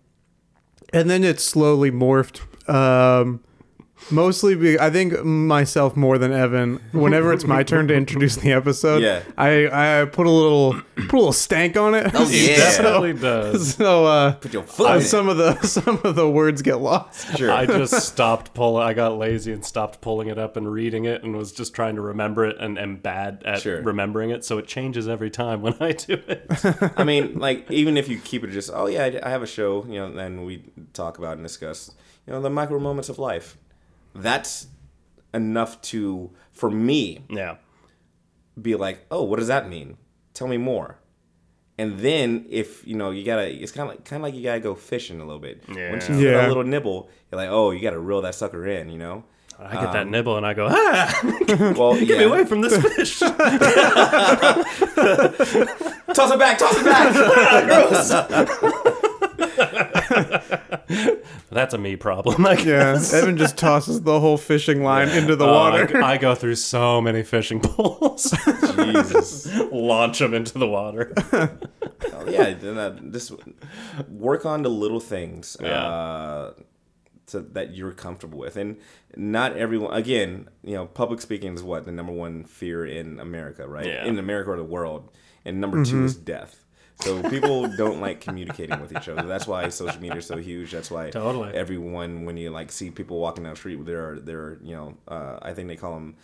[0.92, 2.42] and then it slowly morphed.
[2.70, 3.42] Um,
[4.12, 6.80] mostly, be, I think myself more than Evan.
[6.92, 9.22] Whenever it's my turn to introduce the episode, Yeah.
[9.38, 12.12] I I put a little put a little stank on it.
[12.14, 12.48] Oh, yeah.
[12.58, 13.76] definitely does.
[13.76, 17.38] so uh, Put your foot in some of the some of the words get lost.
[17.38, 17.52] Sure.
[17.52, 18.84] I just stopped pulling.
[18.84, 21.96] I got lazy and stopped pulling it up and reading it, and was just trying
[21.96, 23.82] to remember it, and am bad at Sure.
[23.82, 24.44] remembering it.
[24.46, 26.46] So it changes every time when I do it.
[26.98, 29.48] I mean, like even if you keep it just, oh yeah, I I have a
[29.48, 30.64] show, you know, and we
[30.94, 31.92] talk about and discuss,
[32.28, 33.58] you know, the micro moments of life.
[34.16, 34.68] That's
[35.34, 37.56] enough to for me yeah.
[38.62, 39.98] be like, oh, what does that mean?
[40.34, 41.00] Tell me more.
[41.80, 44.44] And then if you know you gotta, it's kind of like kind of like you
[44.44, 45.64] gotta go fishing a little bit.
[45.76, 45.90] yeah.
[45.92, 46.34] Once you Yeah.
[46.34, 49.24] get a little nibble, you're like, oh, you gotta reel that sucker in, you know.
[49.60, 51.20] I get that nibble and I go, ah,
[51.78, 52.18] Well, get yeah.
[52.20, 53.20] me away from this fish.
[53.20, 53.32] Toss
[56.32, 57.14] it back, toss it back.
[61.52, 62.46] That's a me problem.
[62.46, 63.14] I Yeah, guess.
[63.14, 66.04] Evan just tosses the whole fishing line into the Oh, water.
[66.04, 68.34] I, I go through so many fishing poles.
[68.76, 69.50] Jesus.
[69.72, 71.14] Launch them into the water.
[72.16, 73.34] Oh, yeah, then, uh, just
[74.08, 75.84] work on the little things Yeah.
[75.86, 76.54] uh,
[77.28, 78.78] to, that you're comfortable with, and
[79.18, 79.94] not everyone.
[79.94, 83.86] Again, you know, public speaking is what the number one fear in America, right?
[83.88, 84.06] Yeah.
[84.06, 85.10] In America or the world,
[85.44, 86.63] and number two is death.
[87.02, 89.24] So people don't like communicating with each other.
[89.24, 90.72] That's why social media is so huge.
[90.72, 91.54] That's why Totally.
[91.54, 95.40] everyone, when you like see people walking down the street, they're they're you know, uh,
[95.42, 96.16] I think they call them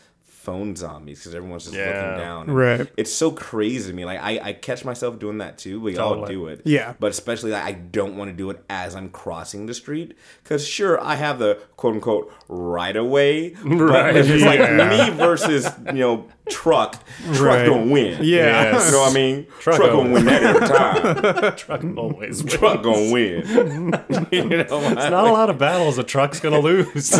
[0.50, 1.86] phone zombies because everyone's just Yeah.
[1.86, 2.48] looking down.
[2.48, 2.88] And Right.
[2.98, 4.04] It's so crazy to me.
[4.04, 5.80] Like I, I catch myself doing that too.
[5.80, 6.34] We all Totally.
[6.34, 6.62] do it.
[6.66, 6.94] Yeah.
[7.00, 10.66] But especially like, I don't want to do it as I'm crossing the street because
[10.68, 13.54] sure I have the quote unquote right away.
[13.64, 14.48] Right, But it's yeah.
[14.48, 16.94] like me versus you know truck,
[17.34, 17.68] truck Right.
[17.68, 18.18] gonna win.
[18.24, 18.72] Yeah.
[18.74, 18.86] Yes.
[18.88, 19.46] You know what I mean?
[19.60, 21.56] Truck Truck, gonna gonna win that every time.
[21.56, 22.54] Truck always wins.
[22.54, 23.46] truck gonna win.
[24.32, 27.12] you know, it's Not a lot of battles a truck's gonna lose.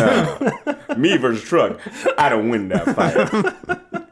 [0.98, 1.80] me versus truck,
[2.18, 3.16] I don't win that fight.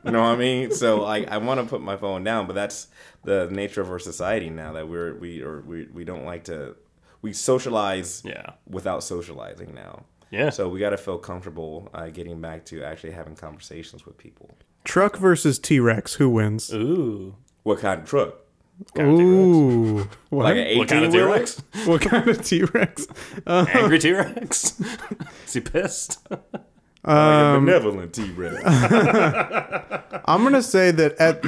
[0.04, 0.70] you know what I mean?
[0.72, 2.88] So like, I want to put my phone down, but that's
[3.24, 6.76] the nature of our society now that we're we or we we don't like to
[7.22, 8.52] we socialize Yeah.
[8.68, 10.04] without socializing now.
[10.30, 10.50] Yeah.
[10.50, 14.50] So we got to feel comfortable uh, getting back to actually having conversations with people.
[14.84, 16.14] Truck versus T Rex.
[16.14, 16.72] Who wins?
[16.72, 17.34] Ooh.
[17.64, 18.34] What kind of truck?
[18.94, 19.20] Kind of T-Rex.
[19.20, 20.44] Ooh, what?
[20.44, 21.62] Like an What kind of T Rex?
[21.84, 23.06] what kind of T Rex?
[23.46, 24.80] Angry T Rex?
[25.46, 26.18] Is he pissed?
[26.30, 26.40] like
[27.04, 28.62] a benevolent T Rex.
[30.26, 31.44] I'm gonna say that at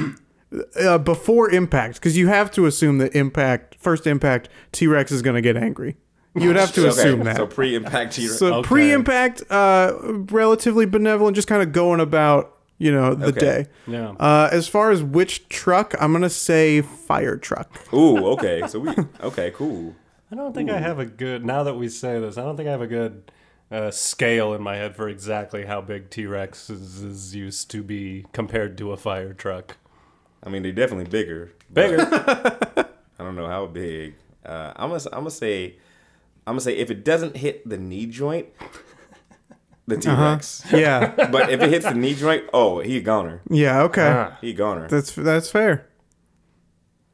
[0.83, 5.21] uh, before impact, because you have to assume that impact first impact T Rex is
[5.21, 5.95] gonna get angry.
[6.35, 7.35] You would have to assume that.
[7.37, 8.39] So pre-impact T Rex.
[8.39, 8.67] So Okay.
[8.67, 9.93] pre-impact, uh,
[10.31, 13.39] relatively benevolent, just kind of going about you know the Okay.
[13.39, 13.65] day.
[13.87, 14.11] Yeah.
[14.19, 17.69] Uh, as far as which truck, I'm gonna say fire truck.
[17.93, 18.63] Ooh, okay.
[18.67, 18.89] So we
[19.21, 19.95] okay, cool.
[20.31, 21.45] I don't think I have a good.
[21.45, 23.31] Now that we say this, I don't think I have a good
[23.69, 27.83] uh, scale in my head for exactly how big T Rex is, is used to
[27.83, 29.77] be compared to a fire truck.
[30.43, 31.51] I mean, they're definitely bigger.
[31.71, 31.99] Bigger.
[32.09, 34.15] I don't know how big.
[34.45, 35.75] Uh, I'm gonna I'm gonna say
[36.47, 38.47] I'm gonna say if it doesn't hit the knee joint,
[39.87, 40.63] the T Rex.
[40.71, 43.41] Yeah, But if it hits the knee joint, oh, he a goner.
[43.49, 44.37] yeah, okay, Ah.
[44.41, 44.87] He a goner.
[44.87, 45.87] that's that's fair.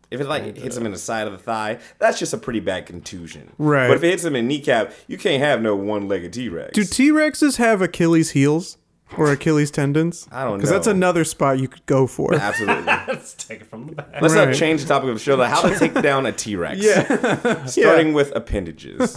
[0.10, 2.62] If it like hits him in the side of the thigh, that's just a pretty
[2.62, 3.52] bad contusion.
[3.58, 3.88] Right.
[3.90, 6.74] But if it hits him in kneecap, you can't have no one-legged T-Rex.
[6.74, 8.78] Do T Rexes have Achilles heels
[9.18, 10.26] or Achilles tendons?
[10.32, 10.58] I don't know.
[10.60, 12.34] Because that's another spot you could go for.
[12.34, 12.84] Absolutely.
[13.08, 14.22] Let's take it from the back.
[14.22, 14.48] Let's Right.
[14.48, 15.36] not change the topic of the show.
[15.36, 16.80] Like how to take down a T-Rex.
[16.82, 19.14] yeah, Starting with appendages.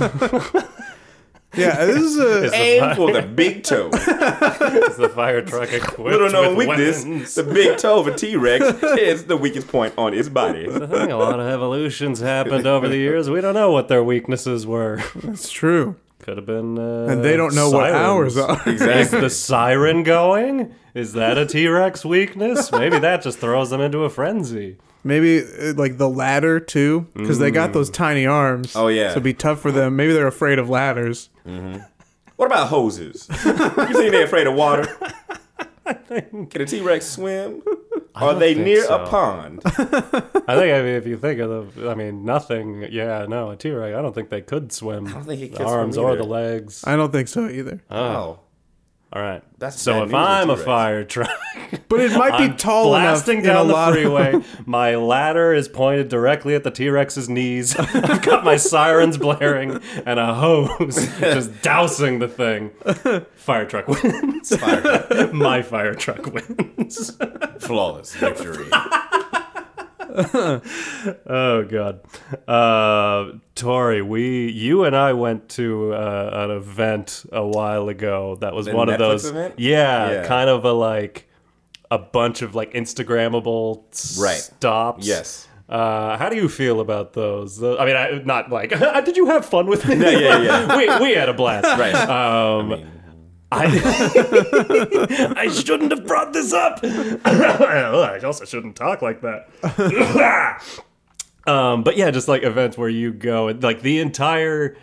[1.57, 1.85] Yeah.
[1.85, 3.91] This is a Aim for the big toe.
[3.93, 7.35] it's the fire truck equipped Little known with weakness: weapons?
[7.35, 10.67] the big toe of a T-Rex is the weakest point on its body.
[10.69, 13.29] I think a lot of evolutions happened over the years.
[13.31, 15.03] We don't know what their weaknesses were.
[15.25, 15.97] It's true.
[16.21, 16.79] Could have been.
[16.79, 18.37] Uh, And they don't know what sirens.
[18.37, 18.63] ours are.
[18.69, 19.21] Is Exactly.
[19.21, 20.75] the siren going?
[20.95, 22.71] Is that a T Rex weakness?
[22.71, 24.77] Maybe that just throws them into a frenzy.
[25.03, 28.77] Maybe uh, like the ladder too, because they got those tiny arms.
[28.77, 29.09] Oh, yeah.
[29.09, 29.97] So it'd be tough for them.
[29.97, 31.31] Maybe they're afraid of ladders.
[32.37, 33.27] What about hoses?
[33.45, 34.87] You think they're afraid of water?
[36.09, 37.63] Can a T-Rex swim?
[38.15, 39.03] Are don't they think near so.
[39.03, 39.61] a pond?
[39.65, 42.87] I think I mean, if you think of the, I mean, nothing.
[42.91, 43.97] Yeah, no, a T Rex.
[43.97, 45.07] I don't think they could swim.
[45.09, 46.19] I don't think he the could swim arms or either.
[46.19, 46.85] the legs.
[46.87, 47.83] I don't think so either.
[47.91, 48.41] Oh,
[49.13, 49.43] All right.
[49.59, 50.65] That's so bad if I'm a T-Rex.
[50.65, 51.31] fire truck,
[51.89, 54.35] But it might be I'm tall enough blasting in a down the lot of- freeway.
[54.67, 57.75] my ladder is pointed directly at the T Rex's knees.
[57.79, 62.71] I've got my sirens blaring and a hose just dousing the thing.
[63.35, 64.57] Fire truck wins.
[64.57, 65.33] fire truck.
[65.33, 67.17] my fire truck wins.
[67.59, 68.67] flawless victory.
[71.27, 72.01] Oh god,
[72.49, 78.37] uh, Tori, we, you and I went to uh, an event a while ago.
[78.41, 79.55] That was The one of those, event?
[79.59, 80.27] Yeah, Yeah.
[80.27, 81.29] kind of a like
[81.91, 83.85] a bunch of like Instagrammable
[84.21, 84.37] Right.
[84.39, 85.07] stops.
[85.07, 85.47] Yes.
[85.69, 87.59] Uh, how do you feel about those?
[87.59, 88.71] Tho- I mean, I, not like.
[89.05, 89.97] did you have fun with me?
[89.97, 90.77] Yeah, yeah, yeah.
[91.01, 91.79] we we had a blast.
[91.79, 91.95] Right.
[91.95, 92.87] Um, I mean,
[93.53, 96.81] I I shouldn't have brought this up.
[96.85, 100.61] I also shouldn't talk like that.
[101.47, 104.77] um, but yeah, just like events where you go and like the entire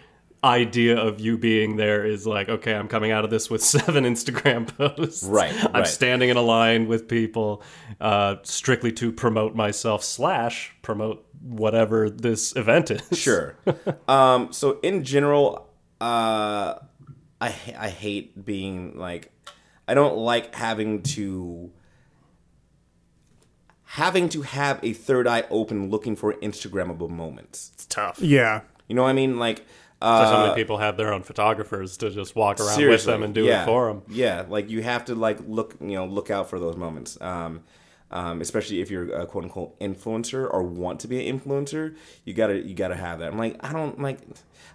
[0.43, 4.03] idea of you being there is like, okay, I'm coming out of this with seven
[4.03, 5.23] Instagram posts.
[5.23, 5.87] Right, I'm right.
[5.87, 7.63] standing in a line with people,
[8.01, 13.17] uh, strictly to promote myself slash promote whatever this event is.
[13.17, 13.55] Sure.
[14.09, 15.69] um, so in general,
[16.01, 16.75] uh,
[17.39, 17.47] I
[17.77, 19.31] I hate being like,
[19.87, 21.71] I don't like having to
[23.83, 27.71] having to have a third eye open looking for Instagrammable moments.
[27.73, 28.19] It's tough.
[28.19, 28.61] Yeah.
[28.87, 29.39] You know what I mean?
[29.39, 29.59] Like,
[30.01, 33.33] So uh, many people have their own photographers to just walk around with them and
[33.33, 34.03] do yeah, it for them.
[34.09, 37.19] Yeah, like you have to like look, you know, look out for those moments.
[37.21, 37.63] Um,
[38.11, 42.33] um, especially if you're a quote unquote influencer or want to be an influencer, you
[42.33, 43.31] gotta you gotta have that.
[43.31, 44.19] I'm like, I don't like.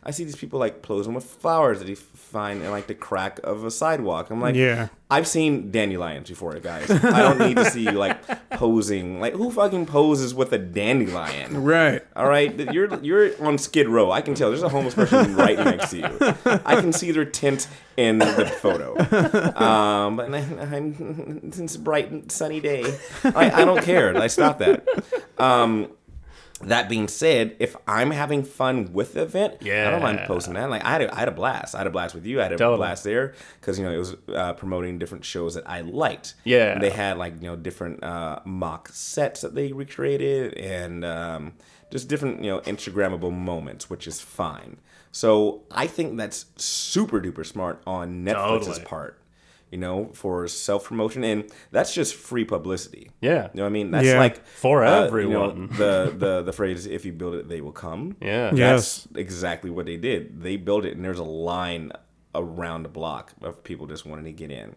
[0.05, 3.39] I see these people like posing with flowers that you find in like the crack
[3.45, 4.31] of a sidewalk.
[4.31, 4.89] I'm like, Yeah.
[5.11, 6.91] I've seen dandelions before, guys.
[6.91, 8.19] I don't need to see you like
[8.51, 9.21] posing.
[9.21, 11.63] Like, who fucking poses with a dandelion?
[11.63, 12.03] Right.
[12.17, 14.11] All right, you're you're on Skid Row.
[14.11, 14.49] I can tell.
[14.51, 16.35] There's a homeless person right next to you.
[16.65, 18.97] I can see their tint in the photo.
[19.63, 22.99] Um, but I, I'm it's a bright and sunny day.
[23.25, 24.17] I, I don't care.
[24.17, 24.87] I stop that.
[25.39, 25.91] Um,
[26.63, 29.89] that being said, if I'm having fun with the event, yeah.
[29.89, 30.71] I don't mind posting that.
[30.71, 31.75] Like I had, a, I had a blast.
[31.75, 32.41] I had a blast with you.
[32.41, 32.79] I had a Totally.
[32.79, 36.35] blast there because you know it was uh, promoting different shows that I liked.
[36.45, 36.73] Yeah.
[36.73, 41.55] And they had like you know different uh, mock sets that they recreated and um,
[41.91, 44.79] just different you know Instagrammable moments, which is fine.
[45.13, 48.85] So I think that's super duper smart on Netflix's Totally.
[48.85, 49.19] part.
[49.71, 53.11] You know, for self promotion, and that's just free publicity.
[53.23, 53.45] Yeah.
[53.45, 53.91] You know what I mean?
[53.91, 54.19] That's Yeah.
[54.19, 55.69] like For uh, you know, everyone.
[55.69, 58.55] the the the phrase "If you build it, they will come." Yeah.
[58.55, 58.73] Yeah.
[58.75, 60.43] That's exactly what they did.
[60.43, 61.91] They built it, and there's a line
[62.35, 64.77] around the block of people just wanting to get in.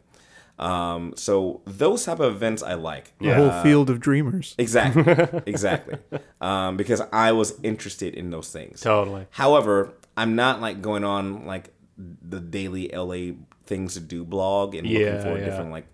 [0.59, 3.11] Um, so those type of events I like.
[3.19, 4.55] the whole field of dreamers.
[4.57, 5.03] Exactly,
[5.45, 5.97] exactly.
[6.39, 8.79] Um, because I was interested in those things.
[8.79, 9.27] Totally.
[9.31, 13.35] However, I'm not like going on like the daily LA
[13.65, 15.45] things to do blog and looking for yeah.
[15.45, 15.85] different like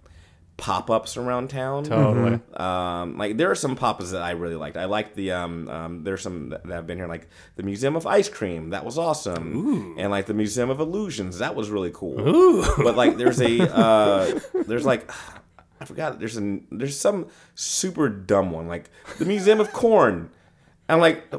[0.62, 1.84] pop-ups around town.
[1.84, 2.40] Totally.
[2.56, 4.78] Um, like there are some pop-ups that I really liked.
[4.78, 8.06] I like the um, um there's some that have been here like the Museum of
[8.06, 8.70] Ice Cream.
[8.70, 9.96] That was awesome.
[9.98, 11.40] And like the Museum of Illusions.
[11.40, 12.64] That was really cool.
[12.78, 15.12] But like there's a uh there's like
[15.80, 20.30] I forgot there's an there's some super dumb one like the Museum of Corn.
[20.88, 21.34] I'm like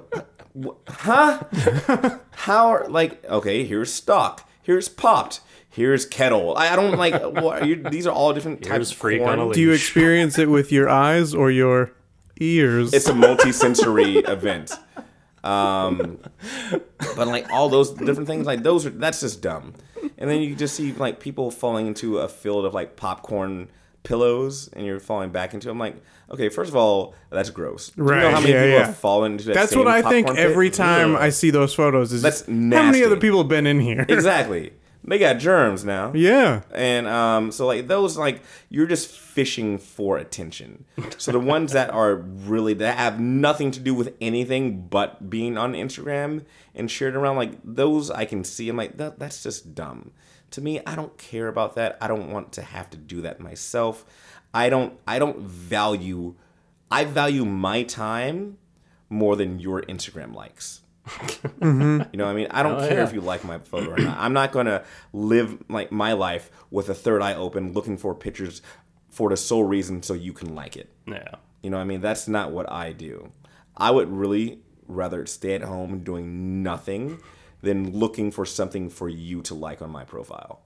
[0.88, 1.42] huh?
[2.32, 4.48] How are like okay, here's stock.
[4.62, 5.40] Here's popped.
[5.68, 6.54] Here's kettle.
[6.56, 9.22] I, I don't like what are you, these are all different Here's types of freak
[9.22, 9.38] corn.
[9.38, 11.92] on a Do you experience it with your eyes or your
[12.40, 12.92] ears?
[12.92, 14.72] it's a multi-sensory event
[15.44, 16.18] um
[17.16, 19.74] but like all those different things like those are that's just dumb
[20.18, 23.68] and then you just see like people falling into a field of like popcorn
[24.02, 25.94] pillows and you're falling back into i'm like
[26.30, 28.86] okay first of all that's gross Do you know Right, how many yeah, people yeah.
[28.86, 30.38] have fallen into that That's what I think pit?
[30.38, 31.20] every time Ugh.
[31.22, 32.12] I see those photos.
[32.12, 34.04] Is That's how many other people have been in here?
[34.08, 34.72] exactly
[35.04, 36.62] they got germs now Yeah.
[36.72, 38.40] And um, so like those like
[38.70, 40.84] you're just fishing for attention.
[41.18, 45.58] So the ones that are really that have nothing to do with anything but being
[45.58, 46.44] on Instagram
[46.74, 48.68] and shared around like those I can see.
[48.68, 50.12] I'm like that that's just dumb.
[50.52, 51.98] To me, I don't care about that.
[52.00, 54.04] I don't want to have to do that myself.
[54.54, 56.34] I don't I don't value
[56.90, 58.58] I value my time
[59.08, 60.80] more than your Instagram likes.
[61.06, 62.02] Mm-hmm.
[62.12, 62.46] You know what I mean?
[62.50, 63.04] I don't Oh, care yeah.
[63.04, 64.18] if you like my photo or not.
[64.18, 68.62] I'm not gonna live like my life with a third eye open, looking for pictures
[69.10, 70.90] for the sole reason so you can like it.
[71.06, 71.34] Yeah.
[71.62, 72.00] You know what I mean?
[72.00, 73.30] That's not what I do.
[73.76, 77.18] I would really rather stay at home doing nothing
[77.62, 80.60] than looking for something for you to like on my profile.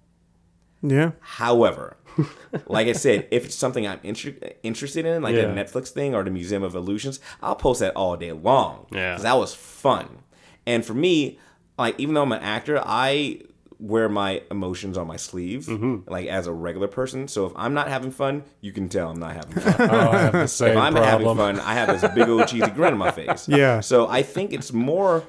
[0.82, 1.12] Yeah.
[1.20, 1.96] However,
[2.66, 5.42] like I said, if it's something I'm inter- interested in, like Yeah.
[5.42, 8.86] a Netflix thing or the Museum of Illusions, I'll post that all day long.
[8.90, 9.14] Yeah.
[9.14, 10.18] 'Cause that was fun.
[10.66, 11.38] And for me,
[11.78, 13.40] like even though I'm an actor, I
[13.78, 16.10] wear my emotions on my sleeve, Mm-hmm.
[16.10, 17.28] like as a regular person.
[17.28, 19.90] So if I'm not having fun, you can tell I'm not having fun.
[19.90, 22.70] Oh, I have the same if I'm having fun, I have this big old cheesy
[22.70, 23.48] grin on my face.
[23.48, 23.80] Yeah.
[23.80, 25.24] So I think it's more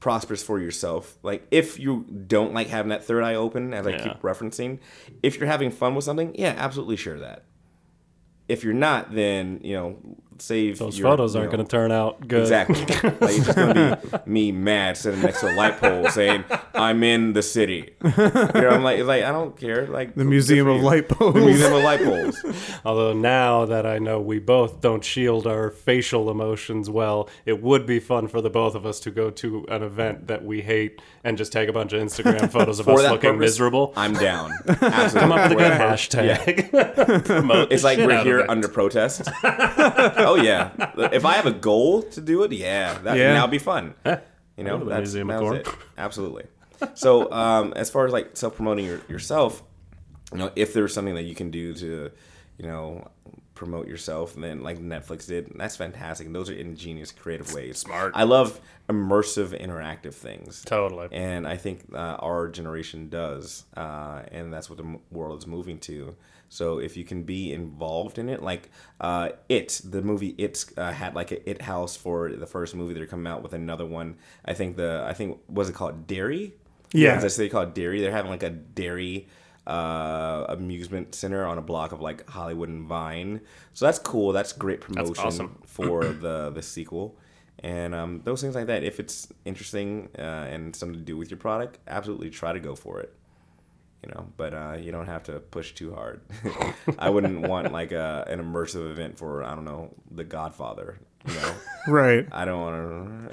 [0.00, 1.16] prosperous for yourself.
[1.22, 4.02] Like if you don't like having that third eye open, as I Yeah.
[4.04, 4.78] keep referencing,
[5.22, 7.44] if you're having fun with something, yeah, absolutely share that.
[8.48, 9.96] If you're not, then you know,
[10.42, 12.42] save Those your, photos aren't know, going to turn out good.
[12.42, 12.80] Exactly.
[13.20, 17.02] like it's just gonna be me mad sitting next to a light pole saying, "I'm
[17.02, 19.86] in the city." You know, I'm like, like I don't care.
[19.86, 21.34] Like The Museum of Light Poles.
[21.34, 22.44] The Museum of Light Poles.
[22.84, 27.86] Although now that I know we both don't shield our facial emotions well, it would
[27.86, 31.00] be fun for the both of us to go to an event that we hate
[31.24, 33.92] and just take a bunch of Instagram photos of us looking purpose, miserable.
[33.96, 34.52] I'm down.
[34.68, 35.20] Absolutely.
[35.20, 37.24] Come up with a good hashtag.
[37.24, 39.22] Promote It's like we're here under protest.
[40.26, 40.70] Oh yeah.
[41.12, 43.32] If I have a goal to do it, yeah, that Yeah.
[43.34, 43.94] that'll be fun.
[44.58, 45.68] You know, that's that was it.
[45.98, 46.44] Absolutely.
[46.94, 49.62] So, um, as far as like self promoting your, yourself,
[50.32, 52.10] you know, if there's something that you can do to,
[52.56, 53.06] you know,
[53.54, 56.26] promote yourself, then like Netflix did, that's fantastic.
[56.26, 57.76] And those are ingenious, creative ways.
[57.78, 58.12] Smart.
[58.14, 58.58] I love
[58.88, 60.62] immersive, interactive things.
[60.64, 61.08] Totally.
[61.12, 65.78] And I think uh, our generation does, uh, and that's what the world is moving
[65.80, 66.16] to.
[66.48, 68.70] So if you can be involved in it, like
[69.00, 72.94] uh, it, the movie It uh, had like a It house for the first movie.
[72.94, 74.16] They're coming out with another one.
[74.44, 76.54] I think the I think was it called Derry?
[76.92, 77.18] Yeah.
[77.26, 78.00] say, they called Derry.
[78.00, 79.28] They're having like a Derry
[79.66, 83.40] uh, amusement center on a block of like Hollywood and Vine.
[83.72, 84.32] So that's cool.
[84.32, 85.58] That's great promotion that's awesome.
[85.66, 87.16] for the the sequel.
[87.60, 91.30] And um, those things like that, if it's interesting uh, and something to do with
[91.30, 93.14] your product, absolutely try to go for it.
[94.06, 96.20] You know, but uh, you don't have to push too hard.
[96.98, 101.00] I wouldn't want like a, an immersive event for I don't know The Godfather.
[101.26, 101.54] You know,
[101.88, 102.26] Right.
[102.30, 102.76] I don't want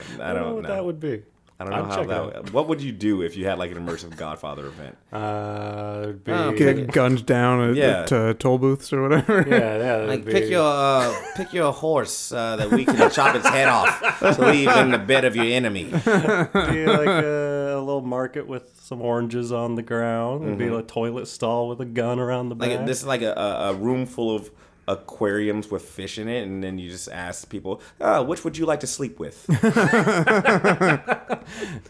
[0.09, 0.23] to.
[0.23, 0.69] I I don't know don't what know.
[0.69, 1.21] that would be.
[1.59, 2.37] I don't know I'd how that.
[2.37, 2.51] out.
[2.53, 4.97] What would you do if you had like an immersive Godfather event?
[5.13, 8.01] Uh, it'd be, Oh, Get gunned down at, Yeah.
[8.01, 9.45] at uh, toll booths or whatever.
[9.47, 9.95] Yeah, yeah.
[10.07, 13.69] Like be- pick your uh, pick your horse uh, that we can chop its head
[13.69, 15.83] off to leave in the bed of your enemy.
[15.85, 17.52] be like a, a
[17.83, 20.43] little market with some oranges on the ground.
[20.45, 22.69] It'd be a toilet stall with a gun around the back.
[22.69, 24.49] Like this is like a, a, a room full of
[24.87, 28.65] aquariums with fish in it, and then you just ask people, uh, which would you
[28.65, 29.45] like to sleep with?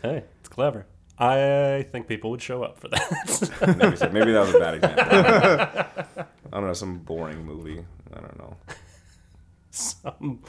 [0.01, 0.85] Hey, it's clever.
[1.19, 3.75] I think people would show up for that.
[3.77, 5.03] maybe, so- maybe that was a bad example.
[5.05, 6.25] I don't know.
[6.51, 7.83] I don't know, some boring movie.
[8.15, 8.55] I don't know.
[9.71, 10.39] Some,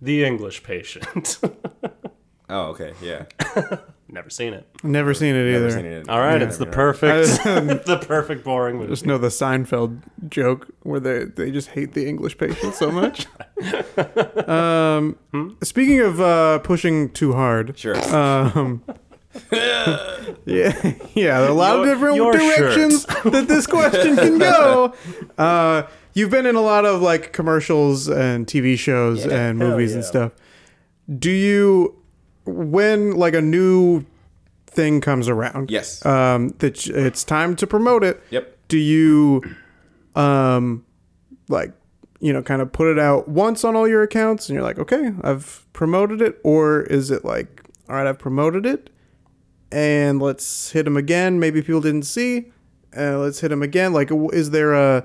[0.00, 1.38] the English Patient.
[2.50, 3.24] Oh, okay, yeah.
[4.10, 4.66] Never seen it.
[4.82, 5.52] Never seen it either.
[5.52, 5.76] Never either.
[5.76, 6.08] seen it.
[6.08, 7.28] All right, Yeah, it's the perfect,
[7.86, 8.88] the perfect boring movie.
[8.88, 13.26] Just know the Seinfeld joke where they they just hate the English patient so much.
[14.48, 15.16] um,
[15.62, 17.96] Speaking of uh, pushing too hard, Sure.
[18.14, 18.82] um,
[19.50, 21.40] Yeah, yeah.
[21.40, 24.94] There are a lot Your- of different your directions that this question can go.
[25.36, 25.82] Uh,
[26.14, 29.92] you've been in a lot of like commercials and TV shows Yeah, and hell movies
[29.94, 30.08] and yeah.
[30.08, 30.32] stuff.
[31.18, 31.97] Do you,
[32.48, 34.04] when like a new
[34.66, 36.04] thing comes around, Yes.
[36.06, 38.22] um, that it's time to promote it?
[38.30, 38.56] Yep.
[38.68, 39.42] Do you,
[40.14, 40.84] um,
[41.48, 41.72] like,
[42.20, 44.78] you know, kind of put it out once on all your accounts, and you're like,
[44.78, 48.90] okay, I've promoted it, or is it like, all right, I've promoted it,
[49.72, 51.38] and let's hit them again.
[51.38, 52.52] Maybe people didn't see,
[52.96, 53.92] uh, let's hit them again.
[53.92, 55.04] Like, is there a,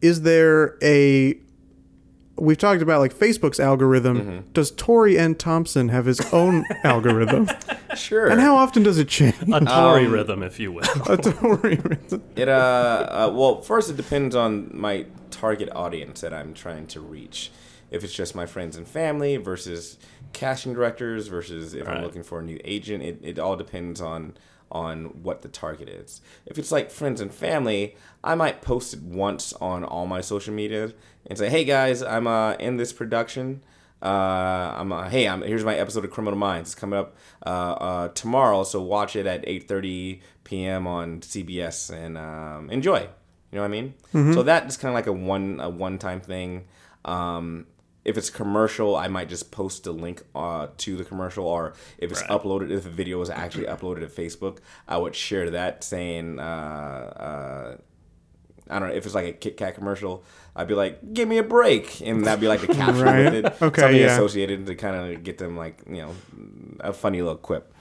[0.00, 1.38] is there a
[2.36, 4.20] We've talked about like Facebook's algorithm.
[4.20, 4.52] Mm-hmm.
[4.52, 5.34] Does Tori N.
[5.34, 7.48] Thompson have his own algorithm?
[7.94, 8.28] Sure.
[8.28, 9.36] And how often does it change?
[9.52, 10.84] A Tory rhythm, if you will.
[11.08, 12.22] A Tory rhythm.
[12.36, 17.00] It uh, uh well first it depends on my target audience that I'm trying to
[17.00, 17.50] reach.
[17.90, 19.98] If it's just my friends and family versus
[20.32, 24.34] casting directors versus if I'm looking for a new agent, it, it all depends on
[24.72, 26.22] on what the target is.
[26.46, 30.54] If it's like friends and family, I might post it once on all my social
[30.54, 30.94] media
[31.26, 33.62] and say, "Hey guys, I'm uh in this production.
[34.02, 36.70] Uh, I'm uh, hey, I'm here's my episode of Criminal Minds.
[36.70, 37.14] It's coming up
[37.46, 40.86] uh, uh, tomorrow, so watch it at 8:30 p.m.
[40.88, 43.00] on CBS and um, enjoy.
[43.52, 43.94] You know what I mean?
[44.34, 46.64] So that is kind of like a one a one time thing.
[47.04, 47.66] Um,
[48.04, 52.10] if it's commercial, I might just post a link uh, to the commercial, or if
[52.10, 52.30] it's Right.
[52.30, 54.58] uploaded, if the video is actually uploaded to Facebook,
[54.88, 56.40] I would share that saying.
[56.40, 56.42] Uh,
[57.72, 57.76] uh,
[58.72, 60.24] I don't know if it's like a Kit Kat commercial.
[60.56, 63.24] I'd be like, "Give me a break," and that'd be like the caption Right.
[63.32, 64.12] with it, Okay, something yeah.
[64.14, 66.14] associated to kind of get them like you know
[66.80, 67.72] a funny little quip.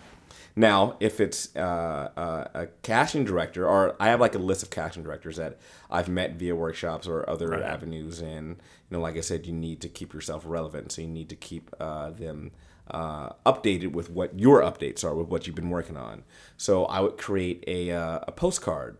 [0.55, 4.69] Now, if it's uh, uh, a casting director, or I have like a list of
[4.69, 5.57] casting directors that
[5.89, 7.61] I've met via workshops or other Right.
[7.63, 8.49] avenues, and
[8.89, 11.35] you know, like I said, you need to keep yourself relevant, so you need to
[11.37, 12.51] keep uh, them
[12.89, 16.23] uh, updated with what your updates are, with what you've been working on.
[16.57, 18.97] So I would create a uh, a postcard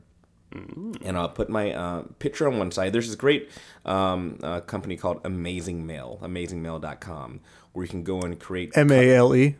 [0.52, 2.93] and I'll put my uh, picture on one side.
[2.93, 3.49] There's this great
[3.86, 7.39] um, uh, company called Amazing Mail, amazingmail.com,
[7.74, 8.76] where you can go and create.
[8.76, 9.56] M A L E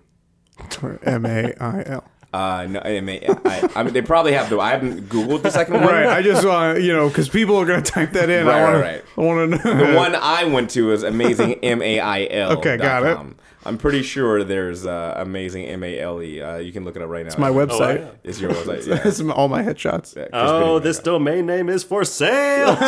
[0.82, 2.04] or M A I L.
[2.34, 4.58] Uh, no, I mean, I, I mean, they probably have the.
[4.60, 5.84] I haven't Googled the second one.
[5.84, 6.06] Right.
[6.08, 8.48] I just want you know because people are gonna type that in.
[8.48, 9.04] Right, I want right, right.
[9.16, 9.22] to.
[9.22, 9.88] I want to know.
[9.88, 12.54] The one I went to is amazing M A I L.
[12.60, 13.18] Okay, got it.
[13.64, 16.42] I'm pretty sure there's uh, amazing M A L E.
[16.42, 17.28] Uh, you can look it up right now.
[17.28, 18.00] It's my website.
[18.00, 18.12] yeah.
[18.24, 18.88] It's your website.
[18.92, 19.02] Yeah.
[19.06, 20.16] It's all my headshots.
[20.16, 22.76] Yeah, Oh, this made domain name is for sale.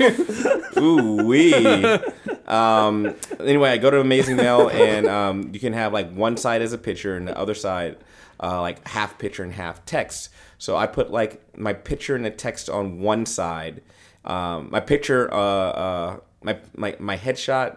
[0.00, 0.72] that.
[0.78, 1.52] Ooh wee.
[2.50, 6.62] Um, anyway, I go to Amazing Mail and um, you can have like one side
[6.62, 7.96] as a picture and the other side
[8.42, 10.30] uh, like half picture and half text.
[10.58, 13.82] So I put like my picture and the text on one side.
[14.24, 17.76] Um, my picture, uh, uh, my, my my headshot,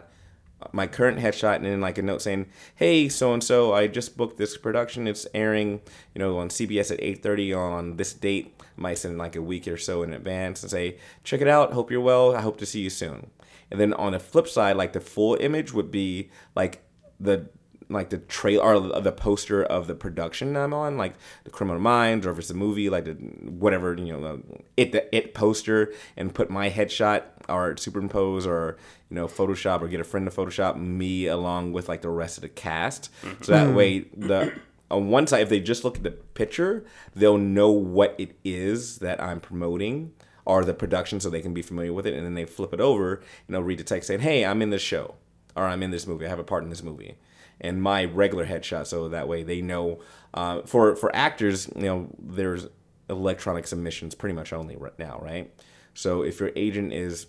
[0.72, 4.18] my current headshot, and then like a note saying, "Hey, so and so, I just
[4.18, 5.08] booked this production.
[5.08, 5.82] It's airing,
[6.14, 8.60] you know, on CBS at 8:30 on this date.
[8.76, 11.74] Might send like a week or so in advance and say, check it out.
[11.74, 12.36] Hope you're well.
[12.36, 13.30] I hope to see you soon."
[13.74, 16.84] And then on the flip side, like the full image would be like
[17.20, 17.50] the
[17.90, 22.26] like the trailer or the poster of the production I'm on, like the Criminal Minds,
[22.26, 24.44] or if it's a movie, like the whatever you know, the
[24.78, 28.78] it the it poster, and put my headshot or superimpose or
[29.10, 32.38] you know Photoshop or get a friend to Photoshop me along with like the rest
[32.38, 33.10] of the cast,
[33.42, 33.76] so that hmm.
[33.76, 34.50] way the uh,
[34.92, 39.00] on one side if they just look at the picture, they'll know what it is
[39.00, 40.14] that I'm promoting
[40.46, 42.80] or the production, so they can be familiar with it, and then they flip it
[42.80, 45.16] over and they'll read the text saying, "Hey, I'm in this show."
[45.56, 46.26] or I'm in this movie.
[46.26, 47.18] I have a part in this movie,
[47.62, 50.00] and my regular headshot, so that way they know.
[50.34, 52.68] Uh, for for actors, you know, there's
[53.10, 55.54] electronic submissions pretty much only right now, right?
[55.94, 57.28] So if your agent is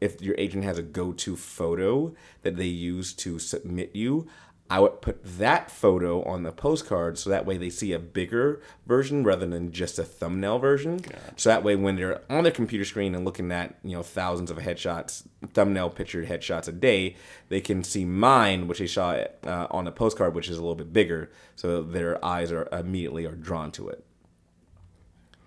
[0.00, 4.28] if your agent has a go-to photo that they use to submit you,
[4.70, 8.60] I would put that photo on the postcard so that way they see a bigger
[8.86, 11.00] version rather than just a thumbnail version.
[11.36, 14.50] So that way when they're on their computer screen and looking at, you know, thousands
[14.50, 17.16] of headshots, thumbnail pictured headshots a day,
[17.48, 20.74] they can see mine, which they saw uh, on the postcard, which is a little
[20.74, 24.04] bit bigger, so their eyes are immediately are drawn to it.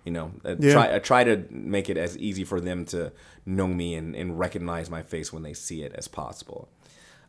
[0.04, 0.72] You know, uh, Yeah.
[0.72, 3.12] try I try to make it as easy for them to
[3.46, 6.68] know me and, and recognize my face when they see it as possible.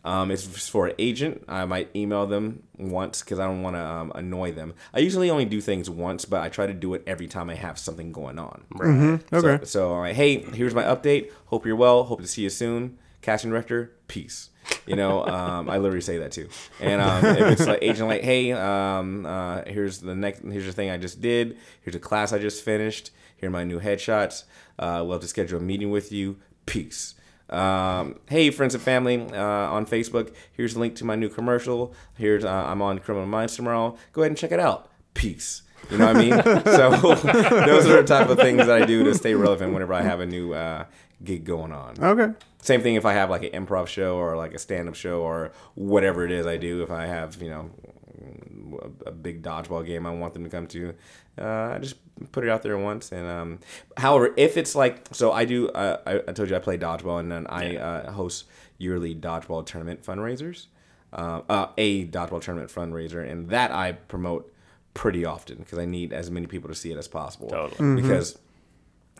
[0.05, 3.81] Um, it's for an agent, I might email them once because I don't want to
[3.81, 4.73] um, annoy them.
[4.93, 7.55] I usually only do things once, but I try to do it every time I
[7.55, 8.63] have something going on.
[8.71, 9.19] Right.
[9.31, 9.63] Okay.
[9.63, 11.31] So, so like, hey, here's my update.
[11.45, 12.03] Hope you're well.
[12.03, 12.97] Hope to see you soon.
[13.21, 14.49] Casting director, peace.
[14.85, 16.49] You know, um, I literally say that too.
[16.81, 20.73] And um, if it's like agent, like, hey, um, uh, here's the next, here's the
[20.73, 21.57] thing I just did.
[21.81, 23.11] Here's a class I just finished.
[23.37, 24.43] Here are my new headshots.
[24.77, 26.37] Uh, love to schedule a meeting with you.
[26.65, 27.15] Peace.
[27.53, 29.37] Um, hey, friends and family uh,
[29.71, 30.33] on Facebook.
[30.51, 31.93] Here's a link to my new commercial.
[32.17, 33.95] Here's uh, I'm on Criminal Minds tomorrow.
[34.11, 34.89] Go ahead and check it out.
[35.13, 35.61] peace.
[35.91, 36.31] You know what I mean?
[36.65, 36.89] so
[37.65, 40.19] those are the type of things that I do to stay relevant whenever I have
[40.21, 40.85] a new uh,
[41.23, 41.95] gig going on.
[42.01, 42.33] Okay.
[42.61, 45.21] Same thing if I have like an improv show or like a stand up show
[45.21, 46.81] or whatever it is I do.
[46.81, 47.69] If I have, you know,
[48.79, 50.93] a, a big dodgeball game I want them to come to,
[51.39, 51.95] uh, I just
[52.31, 53.11] put it out there once.
[53.11, 53.59] And um,
[53.97, 57.19] however, if it's like, so I do, uh, I, I told you I play dodgeball
[57.19, 58.45] and then I uh, host
[58.77, 60.67] yearly dodgeball tournament fundraisers,
[61.13, 64.53] uh, uh, a dodgeball tournament fundraiser, and that I promote
[64.93, 67.49] pretty often because I need as many people to see it as possible.
[67.49, 68.01] Totally.
[68.01, 68.37] Because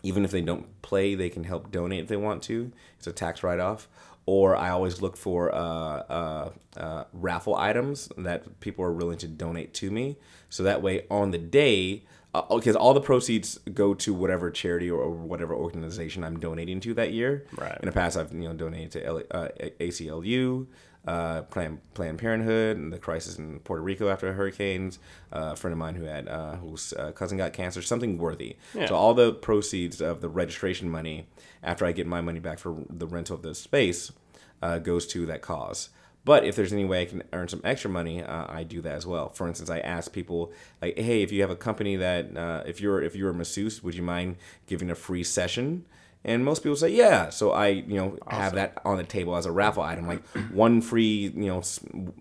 [0.02, 2.70] even if they don't play, they can help donate if they want to.
[2.98, 3.88] It's a tax write off.
[4.26, 9.28] Or I always look for uh, uh, uh, raffle items that people are willing to
[9.28, 10.16] donate to me.
[10.48, 15.08] So that way, on the day, because all the proceeds go to whatever charity or,
[15.10, 17.46] whatever organization I'm donating to that year.
[17.56, 17.78] Right.
[17.80, 19.48] In the past, I've you know donated to L- uh,
[19.78, 20.66] ACLU,
[21.06, 24.98] uh, Planned, Planned Parenthood, and the crisis in Puerto Rico after hurricanes.
[25.32, 28.56] Uh, a friend of mine who had uh, whose uh, cousin got cancer, something worthy.
[28.74, 28.86] Yeah.
[28.86, 31.26] So all the proceeds of the registration money,
[31.62, 34.12] after I get my money back for the rental of the space,
[34.62, 35.90] uh, goes to that cause.
[36.24, 38.94] But if there's any way I can earn some extra money, uh, I do that
[38.94, 39.28] as well.
[39.28, 42.80] For instance, I ask people like, "Hey, if you have a company that uh, if
[42.80, 44.36] you're if you're a masseuse, would you mind
[44.66, 45.84] giving a free session?"
[46.24, 49.44] And most people say, "Yeah." So I, you know, have that on the table as
[49.46, 51.80] a raffle item, like one free, you know, s-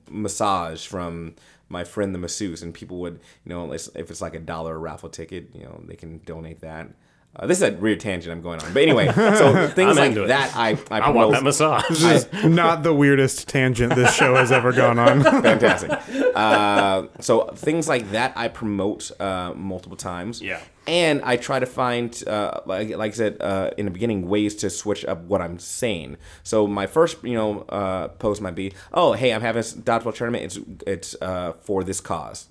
[0.10, 1.36] massage from
[1.70, 5.10] my friend the masseuse, and people would, you know, if it's like a dollar raffle
[5.10, 6.90] ticket, you know, they can donate that.
[7.36, 10.56] Uh, this is a weird tangent I'm going on, but anyway, so things like that,
[10.56, 11.90] I I, I want promote- that massage.
[11.90, 15.24] This is not the weirdest tangent this show has ever gone on.
[15.42, 15.92] fantastic.
[16.36, 20.44] Uh, so things like that I promote uh, multiple times.
[20.44, 20.60] Yeah.
[20.86, 24.54] And I try to find, uh, like, like I said uh, in the beginning, ways
[24.56, 26.18] to switch up what I'm saying.
[26.44, 30.14] So my first, you know, uh, post might be, "Oh, hey, I'm having a dodgeball
[30.14, 30.44] tournament.
[30.44, 32.48] It's it's uh, for this cause.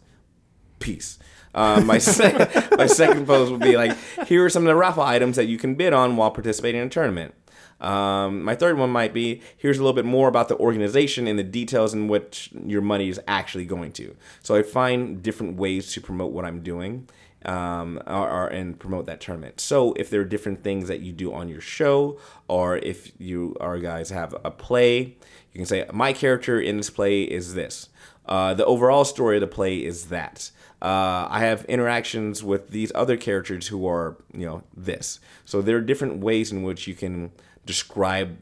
[0.81, 1.19] Peace."
[1.55, 1.95] Uh, my
[2.77, 3.97] my second post would be like,
[4.27, 6.87] "Here are some of the raffle items that you can bid on while participating in
[6.87, 7.35] a tournament."
[7.81, 11.37] Um, my third one might be here's a little bit more about the organization and
[11.37, 14.15] the details in which your money is actually going to.
[14.43, 17.09] So I find different ways to promote what I'm doing
[17.45, 19.61] um, or, and promote that tournament.
[19.61, 23.57] So if there are different things that you do on your show, or if you
[23.61, 25.17] or guys have a play,
[25.53, 27.89] you can say my character in this play is this.
[28.27, 30.53] Uh, the overall story of the play is that.
[30.83, 35.21] Uh, I have interactions with these other characters who are, you know, this.
[35.45, 37.31] So there are different ways in which you can
[37.65, 38.37] describe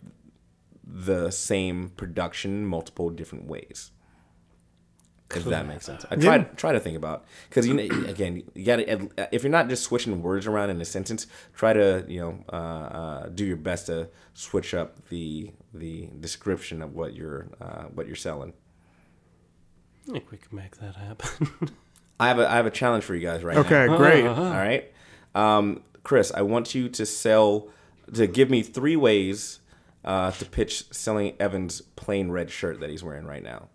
[0.82, 3.90] the same production multiple different ways.
[5.32, 6.44] If that makes sense, I try Yeah.
[6.56, 9.84] try to think about because you know, again you got to if you're not just
[9.84, 13.86] switching words around in a sentence, try to you know uh, uh, do your best
[13.86, 18.54] to switch up the the description of what you're uh, what you're selling.
[20.08, 21.70] I think we can make that happen.
[22.20, 23.60] I have a I have a challenge for you guys right now.
[23.62, 24.26] Okay, great.
[24.26, 24.92] All right.
[25.34, 27.68] Um, Chris, I want you to sell,
[28.14, 29.60] to give me three ways
[30.04, 33.68] uh, to pitch selling Evan's plain red shirt that he's wearing right now.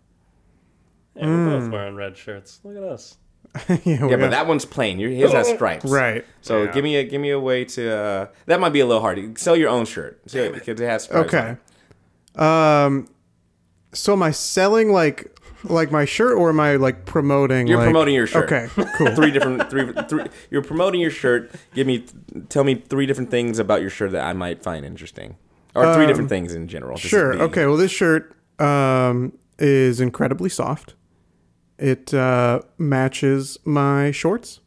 [1.14, 2.60] yeah, we're both wearing red shirts.
[2.64, 3.16] Look at us.
[3.68, 4.98] yeah, Yeah, but got- that one's plain.
[4.98, 5.84] Your- His has stripes.
[5.86, 6.24] right.
[6.42, 6.72] So Yeah.
[6.72, 7.96] give me a give me a way to.
[7.96, 9.38] Uh, that might be a little hard.
[9.38, 11.32] Sell your own shirt because it has stripes.
[11.34, 11.56] Okay.
[12.36, 12.40] it.
[12.40, 13.08] Um,
[13.94, 15.35] so am I selling like
[15.70, 17.66] like my shirt or am I like promoting?
[17.66, 18.50] You're like- promoting your shirt.
[18.50, 19.10] Okay, cool.
[19.16, 20.24] Three different three three.
[20.50, 21.50] You're promoting your shirt.
[21.74, 22.04] Give me
[22.48, 25.36] tell me three different things about your shirt that I might find interesting,
[25.74, 26.96] or three different things in general.
[26.96, 27.34] Sure.
[27.42, 27.66] Okay.
[27.66, 30.94] Well, this shirt um, is incredibly soft.
[31.78, 34.60] It uh, matches my shorts,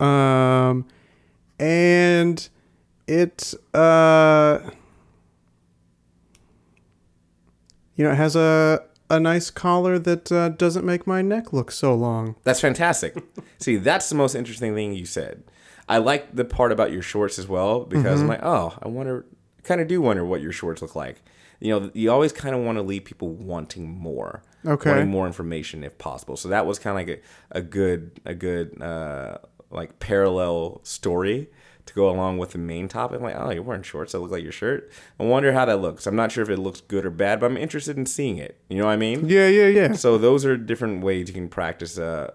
[0.00, 0.86] um,
[1.60, 2.48] and
[3.06, 4.58] it uh,
[7.94, 11.70] you know it has a a nice collar that uh, doesn't make my neck look
[11.70, 12.36] so long.
[12.44, 13.16] That's fantastic.
[13.58, 15.44] See, that's the most interesting thing you said.
[15.88, 19.24] I like the part about your shorts as well because I'm like, oh, I wonder,
[19.62, 21.22] kind of do wonder what your shorts look like.
[21.60, 24.90] You know, you always kind of want to leave people wanting more, Okay.
[24.90, 26.36] wanting more information if possible.
[26.36, 29.38] So that was kind of like a, a good, a good, uh,
[29.70, 31.48] like parallel story
[31.86, 33.18] to go along with the main topic.
[33.18, 34.90] I'm like, oh, you're wearing shorts that look like your shirt.
[35.18, 36.06] I wonder how that looks.
[36.06, 38.60] I'm not sure if it looks good or bad, but I'm interested in seeing it.
[38.68, 39.28] You know what I mean?
[39.28, 39.48] Yeah.
[39.48, 39.68] Yeah.
[39.68, 39.92] Yeah.
[39.94, 42.32] So those are different ways you can practice uh,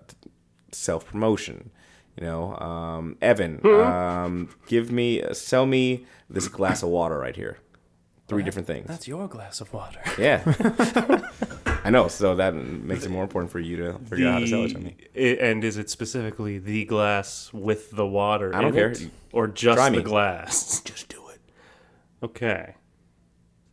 [0.72, 1.72] self promotion.
[2.20, 7.58] You know, um, Evan, um, give me, sell me this glass of water right here.
[8.28, 8.88] Three different things.
[8.88, 10.00] That's your glass of water.
[10.18, 10.42] Yeah,
[11.84, 12.08] I know.
[12.08, 14.70] So that makes it more important for you to figure out how to sell it
[14.74, 14.96] to me.
[15.16, 18.54] i- and is it specifically the glass with the water?
[18.56, 18.92] I don't in care.
[18.92, 20.04] it, or just Try the me.
[20.04, 20.82] glass.
[20.86, 21.40] Just do it.
[22.24, 22.76] Okay.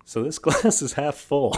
[0.05, 1.55] So this glass is half full.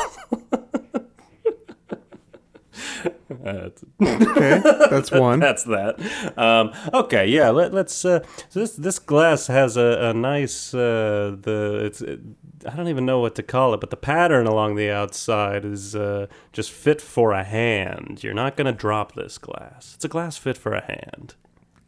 [3.45, 3.69] Uh,
[4.03, 5.39] Okay, that's one.
[5.41, 5.99] that's that.
[6.37, 7.51] Um, okay, yeah.
[7.51, 8.05] Let, let's.
[8.05, 10.75] Uh, so this this glass has a, a nice.
[10.75, 12.01] Uh, the it's.
[12.03, 12.21] It,
[12.67, 15.97] I don't even know what to call it, but the pattern along the outside is
[15.97, 18.23] uh, just fit for a hand.
[18.23, 19.93] You're not gonna drop this glass.
[19.97, 21.35] It's a glass fit for a hand.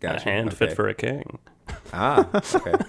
[0.00, 0.28] Gotcha.
[0.28, 0.56] A hand Okay.
[0.56, 1.38] fit for a king.
[1.92, 2.74] Ah, okay.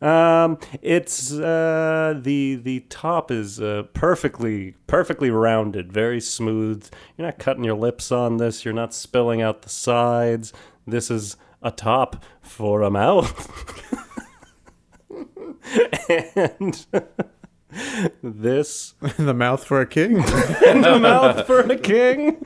[0.00, 6.88] Um, it's uh, the the top is uh, perfectly perfectly rounded, very smooth.
[7.16, 8.64] You're not cutting your lips on this.
[8.64, 10.52] You're not spilling out the sides.
[10.86, 13.50] This is a top for a mouth.
[16.08, 16.86] and
[18.22, 20.16] this the mouth for a king.
[20.66, 22.42] and the mouth for a king.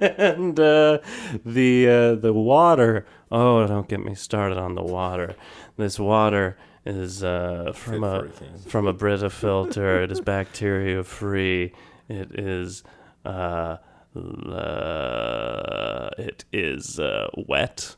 [0.00, 0.98] and uh,
[1.44, 3.06] the uh, the water.
[3.30, 5.34] Oh, don't get me started on the water.
[5.76, 8.28] This water is uh, from a, a
[8.68, 10.02] from a Brita filter.
[10.02, 11.72] it is bacteria free.
[12.08, 12.84] It is
[13.24, 13.76] uh,
[14.16, 17.96] uh, it is uh, wet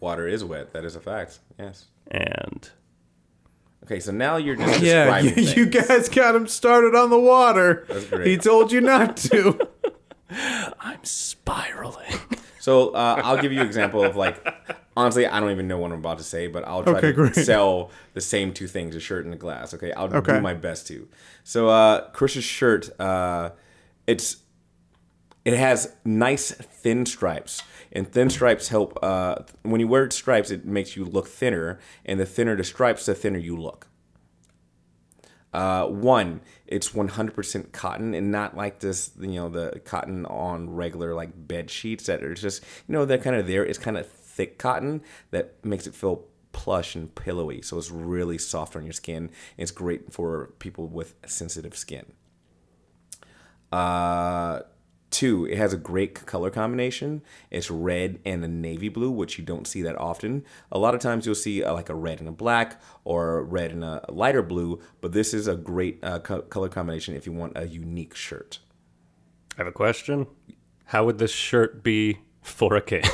[0.00, 0.72] Water is wet.
[0.72, 1.40] That is a fact.
[1.58, 1.86] Yes.
[2.08, 2.70] and
[3.88, 7.86] Okay, so now you're just yeah, you, you guys got him started on the water.
[7.88, 8.26] That's great.
[8.26, 9.66] He told you not to.
[10.30, 12.20] I'm spiraling.
[12.58, 14.46] So uh, I'll give you an example of like,
[14.94, 17.12] honestly, I don't even know what I'm about to say, but I'll try Okay, to
[17.14, 17.34] great.
[17.34, 19.72] sell the same two things: a shirt and a glass.
[19.72, 20.34] Okay, I'll Okay.
[20.34, 21.08] do my best to.
[21.44, 23.50] So uh, Chris's shirt, uh,
[24.06, 24.36] it's
[25.48, 28.98] it has nice thin stripes, and thin stripes help.
[29.02, 33.06] Uh, when you wear stripes, it makes you look thinner, and the thinner the stripes,
[33.06, 33.88] the thinner you look.
[35.54, 41.14] Uh, one, it's 100% cotton and not like this, you know, the cotton on regular
[41.14, 43.64] like bed sheets that are just, you know, they're kind of there.
[43.64, 47.62] It's kind of thick cotton that makes it feel plush and pillowy.
[47.62, 49.30] So it's really soft on your skin.
[49.56, 52.12] It's great for people with sensitive skin.
[53.72, 54.60] Uh,
[55.10, 57.22] two, it has a great color combination.
[57.50, 60.44] It's red and a navy blue, which you don't see that often.
[60.70, 63.70] A lot of times you'll see uh, like a red and a black or red
[63.70, 67.32] and a lighter blue, but this is a great uh, co- color combination if you
[67.32, 68.58] want a unique shirt.
[69.56, 70.26] I have a question.
[70.86, 73.02] How would this shirt be for a king?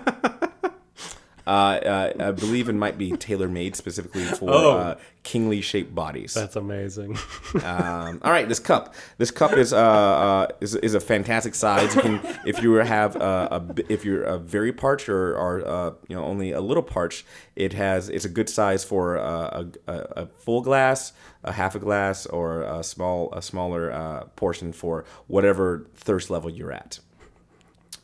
[1.49, 4.77] Uh, uh, I believe it might be tailor made specifically for Oh.
[4.77, 6.35] uh, kingly shaped bodies.
[6.35, 7.17] That's amazing.
[7.63, 8.93] Um, all right, this cup.
[9.17, 11.95] This cup is uh, uh is, is a fantastic size.
[11.95, 16.23] You can if you have a if you're very parched or, or uh, you know
[16.23, 17.25] only a little parched,
[17.55, 21.79] it has it's a good size for a, a, a full glass, a half a
[21.79, 26.99] glass, or a small a smaller uh, portion for whatever thirst level you're at.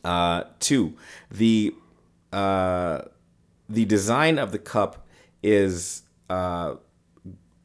[0.04, 0.94] Uh, two,
[1.30, 1.72] the
[2.32, 3.02] uh,
[3.68, 5.06] the design of the cup
[5.42, 6.76] is uh,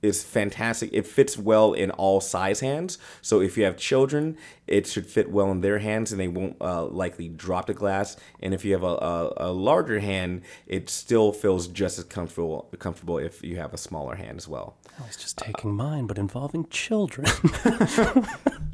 [0.01, 0.89] is fantastic.
[0.93, 2.97] It fits well in all size hands.
[3.21, 6.57] So if you have children, it should fit well in their hands, and they won't
[6.59, 8.17] uh, likely drop the glass.
[8.41, 12.69] And if you have a, a, a larger hand, it still feels just as comfortable
[12.79, 14.77] comfortable if you have a smaller hand as well.
[14.99, 17.27] I was just taking mine, but involving children.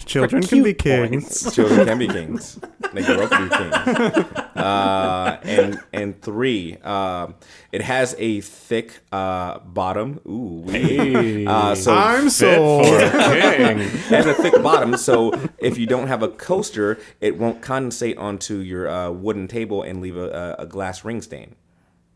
[0.06, 1.54] Children can be cute kings.
[1.54, 2.60] Children can be kings.
[2.98, 4.44] They grow up to.
[4.58, 7.36] Uh, and and three, um,
[7.72, 10.20] it has a thick uh, bottom.
[10.28, 11.46] Ooh, wee.
[11.46, 12.88] Uh, so I'm sold.
[13.02, 18.58] has a thick bottom, so if you don't have a coaster, it won't condensate onto
[18.58, 21.56] your uh, wooden table and leave a, a, a glass ring stain.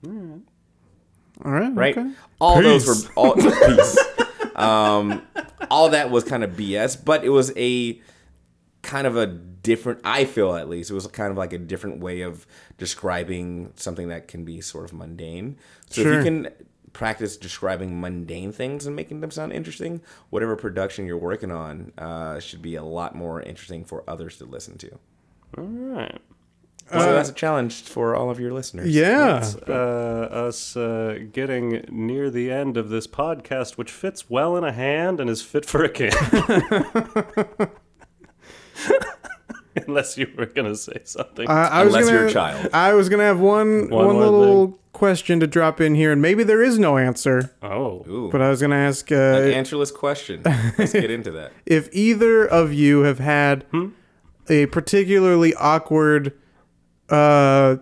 [0.03, 1.73] All right.
[1.75, 1.95] Right?
[1.95, 2.11] Okay.
[2.39, 2.85] All Peace.
[2.85, 3.97] those were all peace.
[4.55, 5.21] Um,
[5.69, 8.01] all that was kind of BS, but it was a
[8.81, 9.27] kind of a
[9.63, 10.01] different.
[10.03, 12.45] I feel at least it was kind of like a different way of
[12.77, 15.57] describing something that can be sort of mundane.
[15.89, 16.49] So if you can
[16.93, 22.39] practice describing mundane things and making them sound interesting, whatever production you're working on uh,
[22.39, 24.91] should be a lot more interesting for others to listen to.
[25.57, 26.19] All right.
[26.89, 28.89] so that's a challenge for all of your listeners.
[28.89, 29.49] Yeah.
[29.67, 29.71] Uh,
[30.31, 35.19] us uh, getting near the end of this podcast, which fits well in a hand
[35.19, 36.11] and is fit for a king.
[39.87, 41.47] Unless you were going to say something.
[41.47, 42.69] I, I was Unless gonna, you're a child.
[42.73, 46.21] I was gonna have one One one, more little question to drop in here, and
[46.21, 47.53] maybe there is no answer.
[47.63, 48.05] oh.
[48.07, 48.29] Ooh.
[48.31, 50.41] But I was gonna ask uh, An answerless question.
[50.77, 51.53] Let's get into that.
[51.65, 53.65] if either of you have had
[54.49, 56.33] a particularly awkward
[57.09, 57.77] uh,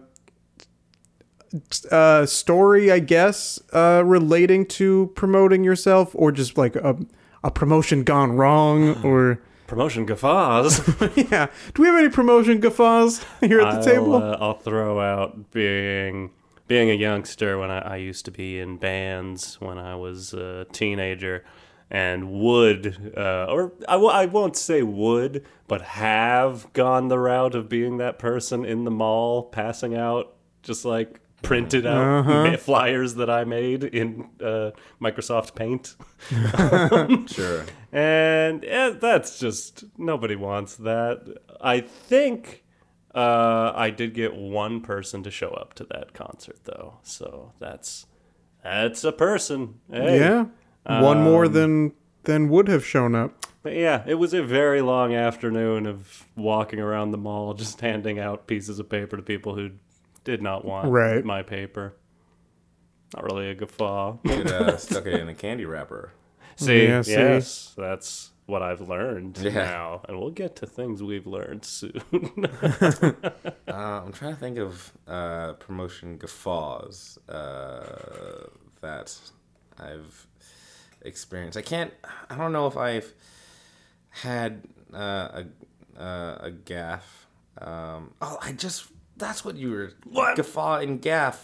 [1.92, 6.96] uh, story, I guess, uh, relating to promoting yourself, or just like a,
[7.44, 10.82] a promotion gone wrong, or Promotion guffaws.
[11.16, 11.46] yeah.
[11.76, 14.16] Do we have any promotion guffaws here at the I'll, table?
[14.16, 16.32] uh, I'll throw out being
[16.68, 20.66] being a youngster when I, I used to be in bands when I was a
[20.72, 21.46] teenager,
[21.92, 27.54] and would, uh, or I w- I won't say would, but have gone the route
[27.54, 33.16] of being that person in the mall, passing out just like printed out ma- flyers
[33.16, 34.72] that I made in uh,
[35.02, 35.96] Microsoft Paint.
[37.30, 37.66] Sure.
[37.92, 41.38] And yeah, that's just nobody wants that.
[41.62, 42.64] I think
[43.16, 48.06] uh, I did get one person to show up to that concert though, so that's
[48.64, 49.80] that's a person.
[49.92, 50.20] Hey.
[50.20, 50.46] Yeah.
[50.86, 53.46] One more Um, than than would have shown up.
[53.64, 58.20] But yeah, it was a very long afternoon of walking around the mall, just handing
[58.20, 59.72] out pieces of paper to people who
[60.24, 61.24] did not want Right.
[61.24, 61.96] my paper.
[63.16, 64.18] Not really a guffaw.
[64.26, 66.12] Could uh, stuck it in a candy wrapper.
[66.58, 67.12] See, Yeah, see.
[67.14, 69.52] yes, that's what I've learned Yeah.
[69.54, 72.02] now, and we'll get to things we've learned soon.
[73.68, 78.48] Uh, I'm trying to think of uh, promotion guffaws uh,
[78.82, 79.16] that
[79.78, 80.28] I've
[81.04, 81.56] experienced.
[81.58, 81.94] I can't.
[82.30, 83.14] I don't know if I've
[84.10, 84.64] had
[84.94, 85.44] uh,
[85.98, 87.02] a uh, a gaffe.
[87.60, 88.88] Um, oh, I just.
[89.20, 89.92] That's what you were.
[90.10, 90.36] What?
[90.36, 91.38] Guffaw and gaffe.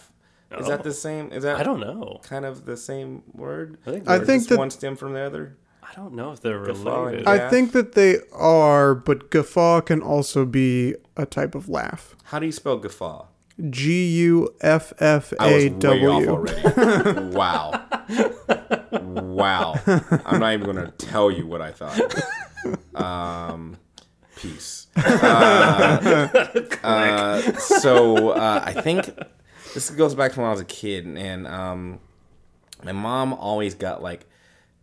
[0.58, 1.32] Is that the same?
[1.32, 2.20] Is that I don't know.
[2.22, 3.78] kind of the same word?
[3.86, 5.56] I think I think that- one stem from the other.
[5.88, 7.28] I don't know if they're Guffaw related.
[7.28, 12.16] I think that they are, but guffaw can also be a type of laugh.
[12.24, 13.26] How do you spell guffaw?
[13.70, 17.36] G U F F I was way off already.
[17.36, 17.84] wow.
[18.90, 19.74] Wow.
[20.26, 22.00] I'm not even gonna tell you what I thought.
[22.94, 23.76] Um,
[24.36, 24.86] peace.
[24.96, 29.10] Uh, uh, so uh, I think
[29.74, 32.00] this goes back to when I was a kid, and um,
[32.84, 34.26] my mom always got like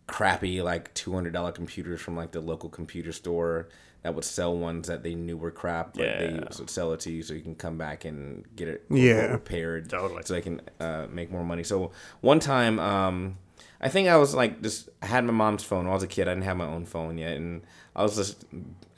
[0.06, 3.68] crappy like two hundred dollar computers from like the local computer store
[4.02, 5.96] that would sell ones that they knew were crap.
[5.96, 8.84] Like they would sell it to you so you can come back and get it
[8.90, 9.26] Yeah.
[9.32, 10.22] repaired Totally.
[10.24, 11.64] so they can uh, make more money.
[11.64, 11.90] So
[12.20, 13.38] one time, um,
[13.80, 15.84] I think I was like just I had my mom's phone.
[15.84, 16.28] When I was a kid.
[16.28, 17.62] I didn't have my own phone yet, and
[17.96, 18.44] I was just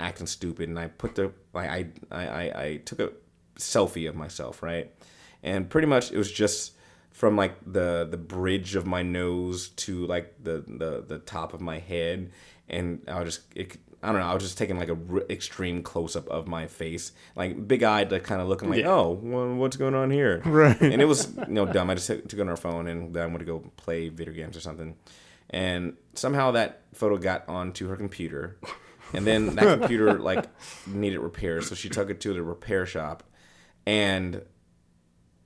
[0.01, 0.69] acting stupid.
[0.69, 3.13] And I put the like I I I, I took a
[3.59, 4.93] selfie of myself, right?
[5.43, 6.73] And pretty much it was just
[7.11, 11.61] from like the the bridge of my nose to like the the the top of
[11.61, 12.31] my head,
[12.69, 14.27] and I was just it, I don't know.
[14.27, 17.83] I was just taking like a r- extreme close up of my face, like big
[17.83, 18.91] eyed, like kind of looking like, Yeah.
[18.91, 20.43] oh, well, what's going on here?
[20.45, 20.79] Right.
[20.81, 21.89] And it was you know dumb.
[21.91, 24.11] I just took, took it on our phone and then I went to go play
[24.11, 24.95] video games or something,
[25.51, 28.59] and somehow that photo got onto her computer,
[29.17, 30.45] and then that computer like
[30.87, 33.23] needed repair, so she took it to the repair shop,
[33.87, 34.43] and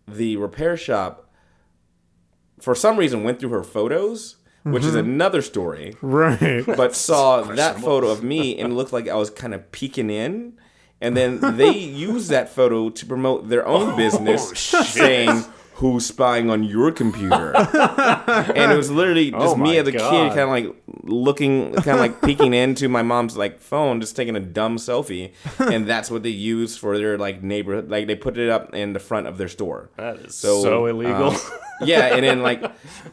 [0.07, 1.31] the repair shop
[2.61, 5.11] for some reason went through her photos, which is mm-hmm.
[5.11, 5.97] another story.
[6.03, 6.65] Right.
[6.67, 10.59] but saw that photo of me and looked like I was kind of peeking in.
[11.01, 15.45] And then they used that photo to promote their own business, saying,
[15.81, 17.57] Who's spying on your computer?
[17.57, 20.75] and it was literally just Oh me as a kid, kind of like
[21.05, 25.33] looking, kind of like peeking into my mom's like phone, just taking a dumb selfie.
[25.59, 27.91] And that's what they use for their like neighborhood.
[27.91, 29.89] Like they put it up in the front of their store.
[29.97, 31.31] that is So, so, illegal.
[31.31, 31.37] um,
[31.83, 32.63] yeah, and then like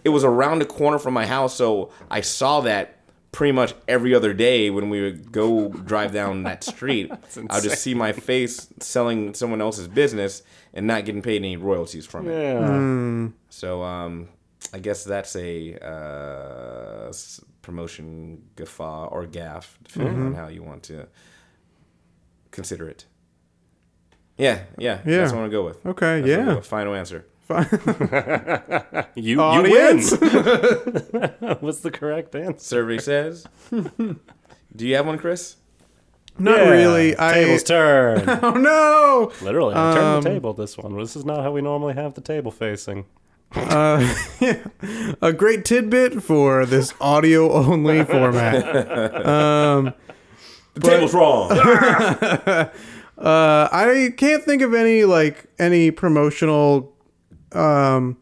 [0.03, 2.95] it was around the corner from my house, so I saw that
[3.31, 7.11] pretty much every other day when we would go drive down that street.
[7.49, 10.41] I'll just see my face selling someone else's business
[10.77, 12.33] and not getting paid any royalties from it.
[12.39, 13.27] yeah.
[13.49, 14.29] So um,
[14.73, 17.11] I guess that's a uh,
[17.61, 20.25] promotion guffaw or gaffe, depending Mm-hmm.
[20.27, 21.07] on how you want to
[22.51, 23.05] consider it.
[24.37, 25.17] Yeah, yeah, Yeah.
[25.17, 25.85] that's what I want to go with.
[25.85, 26.55] Okay, That's what I'm gonna go yeah.
[26.57, 26.65] with.
[26.67, 27.25] Final answer.
[29.15, 30.11] You, Audience.
[30.11, 31.31] you win.
[31.59, 32.59] What's the correct answer?
[32.63, 33.47] Survey says.
[33.71, 35.55] Do you have one, Chris?
[36.39, 37.15] Not Yeah, really.
[37.17, 38.23] I Table's turn.
[38.43, 39.31] Oh no.
[39.41, 40.95] Literally, I turned Um, the table this one.
[40.97, 43.05] This is not how we normally have the table facing.
[43.55, 44.13] Uh,
[45.21, 49.25] a great tidbit for this audio only format.
[49.25, 49.93] Um,
[50.73, 51.51] The table's wrong.
[53.19, 56.93] Uh, I can't think of any like any promotional
[57.53, 58.17] um,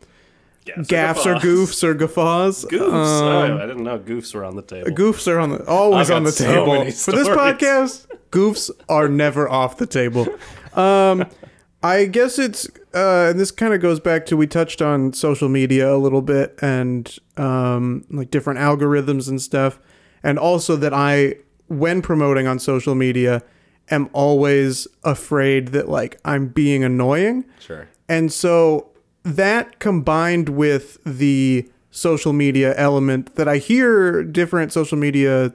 [0.66, 2.66] gaffes or goofs or guffaws.
[2.66, 3.22] Goofs.
[3.22, 4.90] Um, oh, I didn't know goofs were on the table.
[4.92, 8.08] Goofs are on the always on the so table for this podcast.
[8.32, 10.28] Goofs are never off the table.
[10.74, 11.26] Um,
[11.84, 15.50] I guess it's uh, and this kind of goes back to we touched on social
[15.50, 19.80] media a little bit and um, like different algorithms and stuff,
[20.24, 21.36] and also that I
[21.68, 23.44] when promoting on social media
[23.92, 27.46] am always afraid that like I'm being annoying.
[27.60, 27.88] Sure.
[28.10, 28.90] And so
[29.26, 35.54] that combined with the social media element that I hear different social media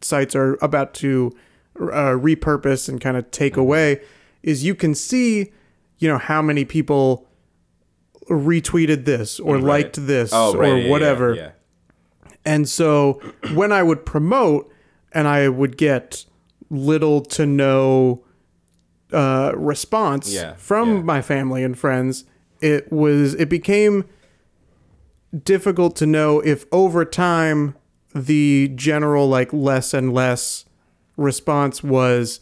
[0.00, 1.30] sites are about to
[1.78, 4.00] uh, repurpose and kind of take away
[4.42, 5.52] is you can see,
[5.98, 7.28] you know, how many people
[8.30, 10.68] retweeted this or liked this Oh, right.
[10.72, 11.34] or yeah, yeah, whatever.
[11.34, 11.50] Yeah.
[12.44, 13.20] And so
[13.54, 14.72] when I would promote
[15.12, 16.24] and I would get
[16.70, 18.24] little to no
[19.12, 21.02] uh, response Yeah, from yeah.
[21.02, 22.24] my family and friends,
[22.62, 24.04] it was it became
[25.44, 27.74] difficult to know if over time
[28.14, 30.64] the general like less and less
[31.16, 32.40] response was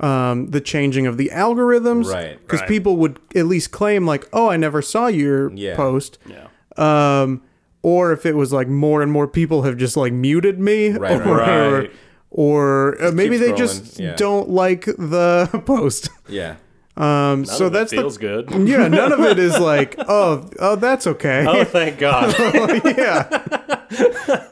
[0.00, 2.68] um, the changing of the algorithms Right, because right.
[2.68, 5.76] people would at least claim like oh i never saw your Yeah.
[5.76, 6.48] post Yeah.
[6.76, 7.42] um,
[7.82, 11.20] or if it was like more and more people have just like muted me, Right,
[11.26, 11.90] or, right.
[12.30, 14.14] or uh, maybe they scrolling, just yeah.
[14.16, 16.08] don't like the post.
[16.26, 16.56] Yeah.
[16.96, 18.50] Um, None so of it that's the feels good.
[18.68, 18.86] yeah.
[18.88, 21.44] None of it is like oh oh that's okay.
[21.46, 22.34] Oh, thank God.
[22.96, 23.26] yeah.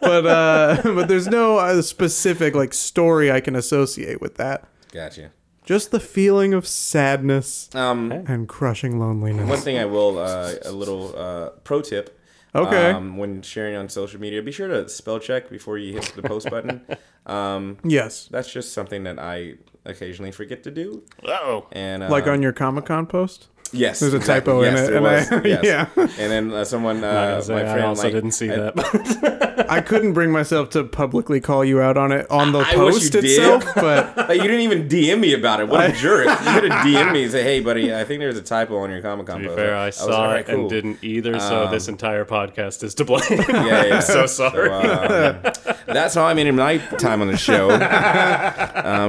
[0.00, 4.64] but uh, but there's no uh, specific like story I can associate with that.
[4.92, 5.30] Gotcha.
[5.64, 9.48] Just the feeling of sadness Um, and crushing loneliness.
[9.48, 12.18] one thing I will, uh, a little uh, pro tip.
[12.54, 12.90] Okay.
[12.90, 16.22] Um, when sharing on social media, be sure to spell check before you hit the
[16.22, 16.82] post button.
[17.26, 18.28] Um, yes.
[18.30, 19.54] that's just something that I
[19.84, 21.02] occasionally forget to do.
[21.24, 21.66] Oh.
[21.72, 23.48] And uh, Like on your Comic Con post.
[23.72, 24.52] Yes, There's a exactly.
[24.52, 25.32] typo in Yes, it, there and was.
[25.32, 25.64] I- yes.
[25.64, 25.86] yeah.
[25.96, 28.56] And then uh, someone, uh, was my like, I friend, also like, didn't see I-
[28.56, 29.66] that.
[29.68, 32.94] I couldn't bring myself to publicly call you out on it on the I wish
[32.94, 33.24] post you did.
[33.24, 35.68] itself, but Like, you didn't even DM me about it.
[35.68, 36.26] What a jerk!
[36.26, 38.90] You could have DM'd me and say, "Hey, buddy, I think there's a typo on
[38.90, 41.38] your Comic Con To be fair, I was saw like, it "Alright, and didn't either,
[41.40, 43.22] so Um, this entire podcast is to blame.
[43.30, 43.94] Yeah, yeah.
[43.96, 44.68] I'm so sorry.
[44.70, 45.38] um,
[45.86, 47.68] that's how I made in my time on the show.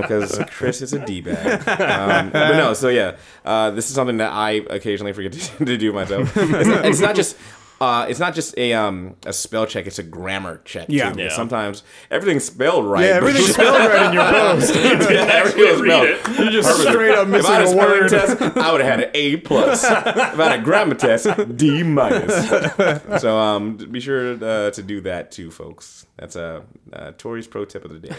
[0.01, 1.68] Because Chris is a d bag.
[1.68, 3.16] Um, but no, so yeah,
[3.46, 6.36] uh, this is something that I occasionally forget to, to do myself.
[6.38, 7.38] It's not, it's not just.
[7.82, 10.86] Uh, it's not just a um, a spell check; it's a grammar check.
[10.88, 11.12] Yeah.
[11.12, 11.24] too.
[11.24, 11.30] Yeah.
[11.36, 13.04] Sometimes everything's spelled right.
[13.04, 14.74] yeah, but everything's spelled right in your post.
[14.74, 16.39] everything was spelled.
[16.39, 18.10] You're just straight up If I missing had a a word.
[18.10, 19.84] test, I would have had an A plus.
[19.84, 21.28] if I had a grammar test,
[21.58, 22.48] D minus.
[23.22, 26.06] So um, be sure uh, to do that too, folks.
[26.18, 26.64] That's a
[26.94, 28.16] uh, uh, Tori's pro tip of the day.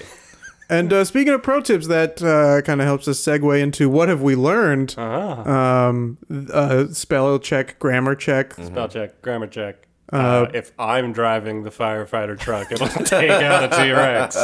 [0.68, 4.08] And uh, speaking of pro tips, that uh, kind of helps us segue into what
[4.08, 4.94] have we learned?
[4.96, 5.88] Ah.
[5.88, 6.18] Um,
[6.52, 8.54] uh, spell check, grammar check.
[8.54, 9.86] Spell check, grammar check.
[10.12, 14.36] Uh, if I'm driving the firefighter truck, it'll take out a T Rex.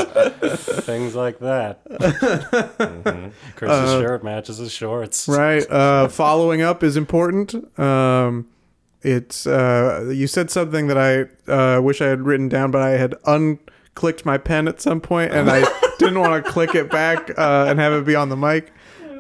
[0.85, 1.81] Things like that.
[3.57, 5.29] Chris's shirt matches his shorts.
[5.29, 5.65] Right.
[5.71, 7.79] Uh, following up is important.
[7.79, 8.49] Um,
[9.03, 12.91] it's uh, you said something that I uh, wish I had written down, but I
[12.91, 15.61] had unclicked my pen at some point, and I
[16.01, 18.73] didn't want to click it back uh, and have it be on the mic.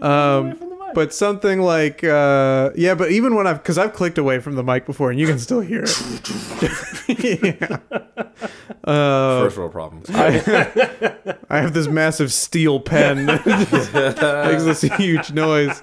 [0.02, 0.58] Um,
[0.94, 4.64] but something like uh, yeah, but even when I've because I've clicked away from the
[4.64, 7.08] mic before, and you can still hear it.
[7.60, 7.78] yeah.
[8.82, 10.10] Uh, First world problems.
[10.10, 15.82] I, I have this massive steel pen that makes this huge noise.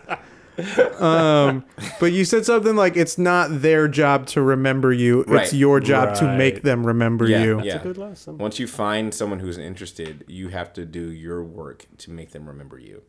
[0.99, 1.63] Um,
[1.99, 5.53] but you said something like it's not their job to remember you; it's Right.
[5.53, 6.63] your job to make Right.
[6.63, 7.61] them remember Yeah, you.
[7.61, 7.75] yeah.
[7.75, 8.37] It's a good lesson.
[8.37, 12.47] Once you find someone who's interested, you have to do your work to make them
[12.47, 13.03] remember you,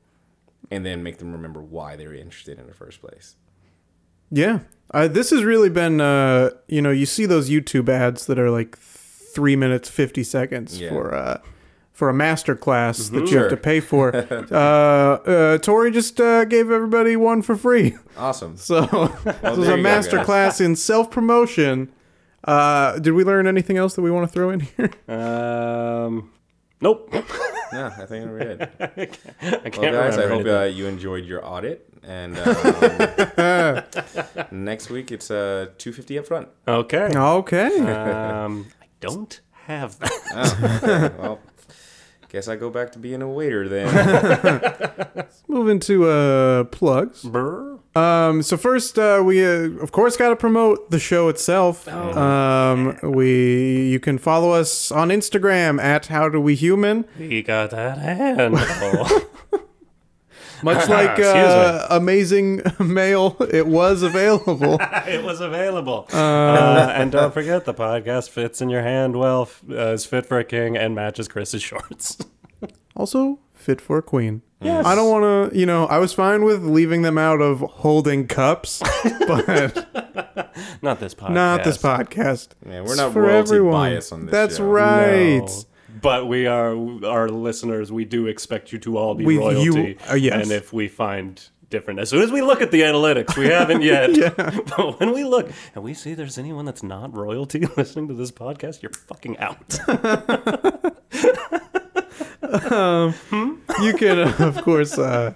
[0.70, 3.36] and then make them remember why they're interested in the first place.
[4.30, 4.58] Yeah,
[4.92, 6.00] uh, this has really been.
[6.02, 10.78] Uh, you know, you see those YouTube ads that are like three minutes fifty seconds
[10.80, 10.90] Yeah.
[10.90, 11.38] for uh,
[11.98, 13.40] for a master class that you Sure.
[13.40, 14.14] have to pay for.
[14.52, 17.96] uh, uh, Tori just uh, gave everybody one for free.
[18.16, 18.56] Awesome.
[18.68, 21.90] So this was there a you go, master class in self promotion.
[22.44, 24.90] Uh, did we learn anything else that we want to throw in here?
[25.08, 26.30] Um,
[26.80, 27.12] nope.
[27.70, 28.68] Yeah, I think we're good.
[28.80, 28.88] I
[29.68, 31.86] can't Well, guys, I hope uh, you enjoyed your audit.
[32.02, 33.82] And um,
[34.50, 36.48] next week it's uh, two fifty up front.
[36.66, 37.10] Okay.
[37.14, 37.78] Okay.
[37.80, 40.12] Um, I don't have that.
[40.34, 41.14] Oh, okay.
[41.18, 41.40] well,
[42.28, 45.26] guess I go back to being a waiter then.
[45.48, 47.22] Move into uh, plugs.
[47.22, 47.78] Brr.
[47.96, 51.88] Um, so first, uh, we uh, of course got to promote the show itself.
[51.88, 57.06] Um, we you can follow us on Instagram at How Do We Human.
[57.18, 59.06] We got that handle.
[60.62, 64.78] Much like Excuse uh, Amazing Mail, it was available.
[65.06, 66.06] it was available.
[66.12, 70.26] Uh, and don't forget, the podcast fits in your hand well, f- uh, is fit
[70.26, 72.18] for a king, and matches Chris's shorts.
[72.96, 74.42] also, fit for a queen.
[74.60, 74.84] Yes.
[74.84, 78.26] I don't want to, you know, I was fine with leaving them out of holding
[78.26, 78.82] cups,
[79.28, 79.86] but
[80.82, 81.30] Not this podcast.
[81.30, 82.48] not this podcast.
[82.66, 83.72] Yeah, we're It's not for royalty everyone.
[83.72, 84.64] biased on this That's show.
[84.64, 85.38] right.
[85.46, 85.62] No.
[86.00, 86.74] But we are
[87.04, 87.90] our listeners.
[87.92, 89.98] We do expect you to all be We- you- royalty.
[90.10, 90.42] uh, yes.
[90.42, 93.82] And if we find different, as soon as we look at the analytics, we haven't
[93.82, 94.10] yet.
[94.76, 98.30] But when we look and we see there's anyone that's not royalty listening to this
[98.30, 99.78] podcast, you're fucking out.
[103.82, 105.34] you can, uh, of course, uh,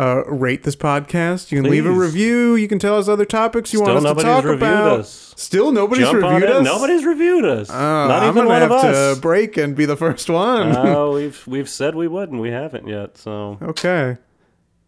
[0.00, 1.52] uh, rate this podcast.
[1.52, 2.54] You can leave a review.
[2.54, 5.00] You can tell us other topics you Still want us to talk about.
[5.00, 5.34] us.
[5.36, 6.64] Still nobody's Jump reviewed us.
[6.64, 7.68] Nobody's reviewed us.
[7.68, 9.16] Uh, Not I'm even one have of us.
[9.16, 10.74] to break and be the first one.
[10.74, 13.18] Oh, we've we've said we would, and we haven't yet.
[13.18, 14.16] So okay,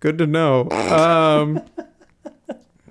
[0.00, 0.70] good to know.
[0.70, 1.62] Um,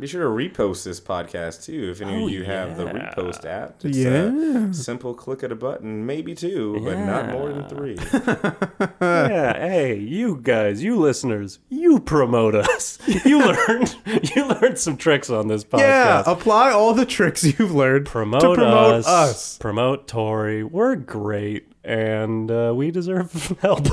[0.02, 3.46] Be sure to repost this podcast too if any Oh, of you have the repost
[3.46, 3.76] app.
[3.86, 4.70] It's Yeah.
[4.70, 7.98] a simple click of a button, maybe two, but not more than three.
[9.00, 12.98] yeah, hey, you guys, you listeners, you promote us.
[13.24, 13.96] You learned
[14.36, 15.78] you learned some tricks on this podcast.
[15.80, 19.58] yeah, apply all the tricks you've learned promote, to promote us, us.
[19.60, 20.64] Promote Tori.
[20.64, 23.32] We're great, and uh, we deserve
[23.62, 23.86] help.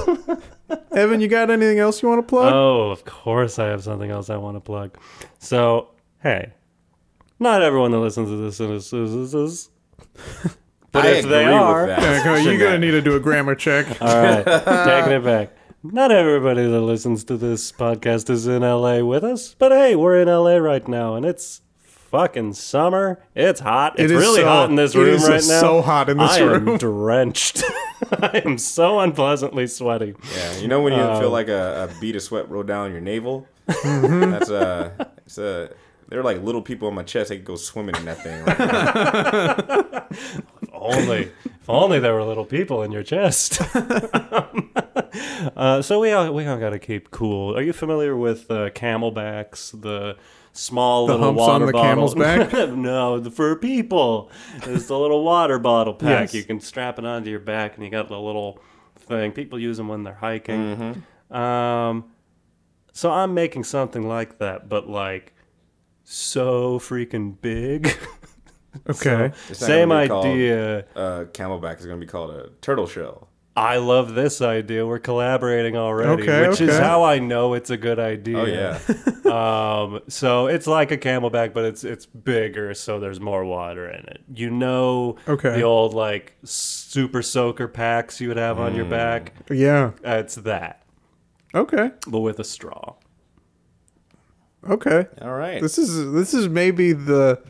[0.93, 2.51] Evan, you got anything else you want to plug?
[2.51, 4.97] oh, of course, I have something else I want to plug.
[5.39, 5.91] So,
[6.23, 6.53] hey,
[7.39, 8.93] not everyone that listens to this is.
[8.93, 9.71] is, is, is
[10.93, 11.89] but I if they agree with are.
[11.89, 13.87] Yeah, you're gonna need to do a grammar check.
[14.01, 15.53] All right, taking it back.
[15.85, 20.21] Not everybody that listens to this podcast is in LA with us, but hey, we're
[20.21, 23.23] in LA right now, and it's fucking summer.
[23.37, 23.93] It's hot.
[23.99, 25.61] It's It is really so- hot in this room is right now.
[25.61, 26.69] so hot in this I room.
[26.71, 27.63] am drenched.
[28.11, 30.15] I am so unpleasantly sweaty.
[30.37, 32.91] Yeah, you know when you Um, feel like a, a bead of sweat roll down
[32.91, 33.47] your navel?
[33.69, 34.31] Mm-hmm.
[34.33, 35.71] That's a, it's a,
[36.09, 37.29] they're like little people on my chest.
[37.29, 38.45] They could go swimming in that thing.
[38.45, 38.59] Right
[40.59, 40.69] now.
[40.73, 43.61] only, if only there were little people in your chest.
[45.57, 47.57] uh, so we all we all got to keep cool.
[47.57, 49.81] Are you familiar with uh, CamelBaks?
[49.83, 50.17] The
[50.53, 51.91] small The little humps on water the bottle.
[51.91, 52.53] camel's back?
[52.71, 54.31] no, the, for people.
[54.63, 56.33] It's the little water bottle pack.
[56.33, 56.35] Yes.
[56.35, 58.61] You can strap it onto your back, and you got the little
[58.97, 59.33] thing.
[59.33, 61.03] People use them when they're hiking.
[61.31, 62.05] Um,
[62.93, 65.33] so I'm making something like that, but like
[66.13, 67.95] so freaking big.
[68.89, 69.33] Okay.
[69.49, 70.79] It's not Same gonna called, idea.
[70.95, 73.27] Uh, CamelBak is going to be called a turtle shell.
[73.57, 74.87] I love this idea.
[74.87, 78.39] We're collaborating already, Okay, which is how I know it's a good idea.
[78.39, 78.79] Oh yeah,
[79.91, 84.05] Um, so it's like a CamelBak, but it's it's bigger, so there's more water in
[84.07, 84.21] it.
[84.33, 85.57] You know, Okay.
[85.57, 88.91] the old like super soaker packs you would have on your Mm.
[88.91, 89.33] back.
[89.51, 89.93] Yeah.
[90.07, 90.83] Uh, it's that,
[91.55, 91.91] Okay.
[92.07, 92.95] but with a straw.
[94.69, 95.07] Okay.
[95.21, 95.61] all right.
[95.61, 97.41] This is this is maybe the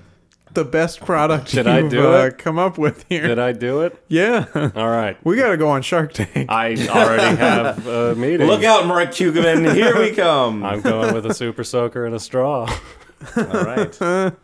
[0.55, 2.39] the best product Did you've I do uh, it?
[2.39, 3.27] come up with here.
[3.27, 4.03] Did I do it?
[4.09, 4.47] yeah.
[4.75, 5.17] All right.
[5.25, 6.51] we got to go on Shark Tank.
[6.51, 8.47] I already have a meeting.
[8.47, 9.75] Look out, Mark Kugelman!
[9.75, 10.65] Here we come.
[10.65, 12.69] I'm going with a super soaker and a straw.
[13.37, 14.33] All right.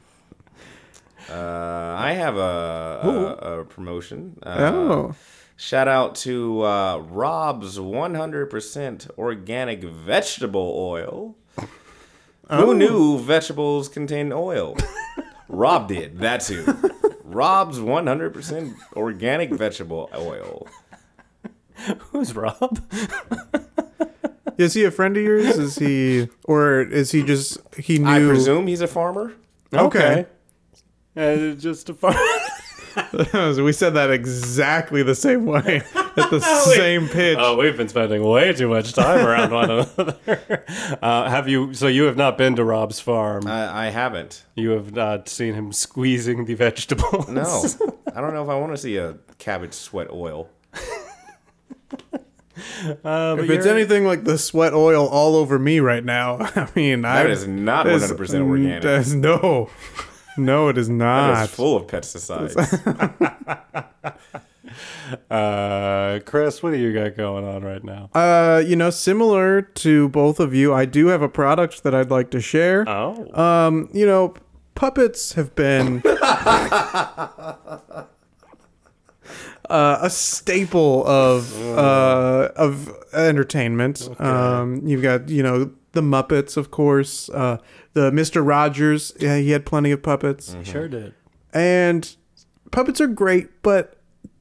[1.31, 4.39] Uh, I have a, a, a promotion.
[4.43, 5.15] Uh, oh.
[5.57, 11.35] Shout out to uh, Rob's 100% organic vegetable oil.
[12.51, 14.77] Who knew vegetables contain oil?
[15.49, 16.19] Rob did.
[16.19, 16.65] That's who.
[17.23, 20.67] Rob's 100% organic vegetable oil.
[22.11, 22.81] Who's Rob?
[24.59, 25.59] Is he a friend of yours?
[25.59, 29.33] Is he or is he just he knew I presume he's a farmer.
[29.73, 30.27] Okay.
[31.17, 32.15] Uh, just a far.
[33.63, 36.41] we said that exactly the same way at the
[36.77, 37.39] same pitch.
[37.41, 40.17] Oh, we've been spending way too much time around one another.
[41.03, 41.75] Uh, have you?
[41.75, 43.47] So you have not been to Rob's farm.
[43.47, 44.45] I, I haven't.
[44.55, 47.29] you have not seen him squeezing the vegetables.
[47.29, 47.65] No.
[48.15, 50.49] I don't know if I want to see a cabbage sweat oil.
[53.05, 57.03] Uh, if it's anything like the sweat oil all over me right now, I mean,
[57.03, 58.83] That I is not there's- 100% organic.
[58.83, 59.71] there's no,
[60.37, 61.45] no, it is not.
[61.45, 62.55] is full of pesticides.
[65.31, 68.11] uh, Chris, what do you got going on right now?
[68.15, 72.11] Uh, you know, similar to both of you, I do have a product that I'd
[72.11, 72.89] like to share.
[72.89, 74.35] Oh, Um, you know,
[74.75, 77.57] puppets have been uh,
[79.71, 84.09] a staple of uh, of entertainment.
[84.21, 87.29] Um, you've got you know the Muppets, of course.
[87.31, 87.59] Uh,
[87.95, 91.15] the Mister Rogers, yeah, he had plenty of puppets, sure did.
[91.53, 92.15] and
[92.71, 93.97] puppets are great, but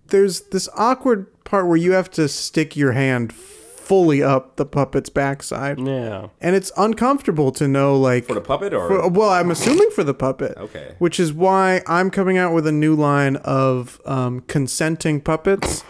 [0.08, 5.10] there's this awkward part where you have to stick your hand fully up the puppet's
[5.10, 6.28] backside, Yeah.
[6.40, 8.88] and it's uncomfortable to know like For the puppet or?
[8.88, 10.58] for- well, I'm assuming for the puppet.
[10.58, 10.96] Okay.
[11.00, 15.84] Which is why I'm coming out with a new line of um, consenting puppets.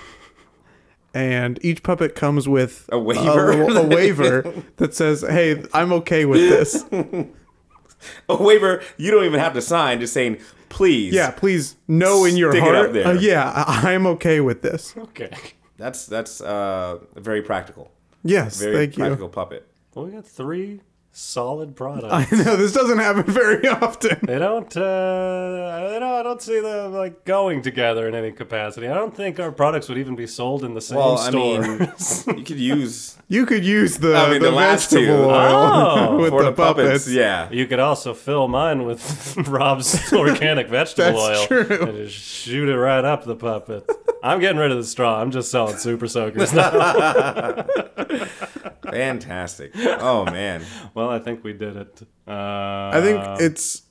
[1.14, 3.52] And each puppet comes with A waiver?
[3.52, 6.84] a, a waiver that says, "Hey, I'm okay with this.
[8.30, 11.14] a waiver you don't even have to sign, just saying, please.
[11.14, 12.94] Yeah, please know in your Stick it up heart.
[12.94, 13.08] there.
[13.08, 14.96] uh, yeah, I- I'm okay with this.
[14.98, 15.32] Okay.
[15.78, 17.92] That's that's uh, very practical.
[18.24, 19.04] Yes, Very thank you.
[19.04, 19.68] practical puppet.
[19.94, 20.80] Well, we got three
[21.16, 22.12] solid product.
[22.12, 24.18] I know this doesn't happen very often.
[24.24, 24.76] They don't.
[24.76, 26.04] Uh, I don't.
[26.04, 28.88] I don't see them like going together in any capacity.
[28.88, 31.62] I don't think our products would even be sold in the same Well, I store.
[31.62, 31.80] mean,
[32.40, 35.32] you could use You could use the, I mean, the, the last vegetable two.
[35.32, 36.18] oil Oh.
[36.22, 37.08] with for the, puppets.
[37.08, 37.50] Yeah.
[37.52, 41.82] you could also fill mine with Rob's organic vegetable That's oil true.
[41.88, 43.88] and just shoot it right up the puppet.
[44.24, 45.22] I'm getting rid of the straw.
[45.22, 47.66] I'm just selling super soakers now.
[48.84, 49.72] Fantastic.
[49.76, 50.64] Oh man.
[50.94, 52.02] well, I think we did it.
[52.28, 52.32] Uh,
[52.94, 53.82] I think it's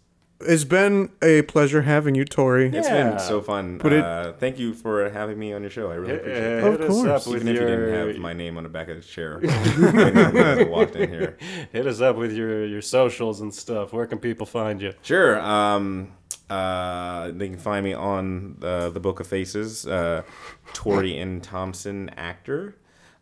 [0.44, 2.66] it's been a pleasure having you, Tori.
[2.76, 3.10] It's Yeah.
[3.10, 3.78] been so fun.
[3.78, 5.90] But it- uh, thank you for having me on your show.
[5.90, 6.64] I really appreciate it.
[6.64, 7.08] Of hit us course.
[7.26, 9.02] up with Even if you your didn't have my name on the back of the
[9.02, 11.38] chair when you walked in here.
[11.72, 13.92] hit us up with your your socials and stuff.
[13.92, 14.94] Where can people find you?
[15.02, 15.40] Sure.
[15.40, 16.12] Um,
[16.50, 20.22] uh, they can find me on uh, the Book of Faces, uh,
[20.74, 21.40] Tori N.
[21.40, 22.76] Thompson actor,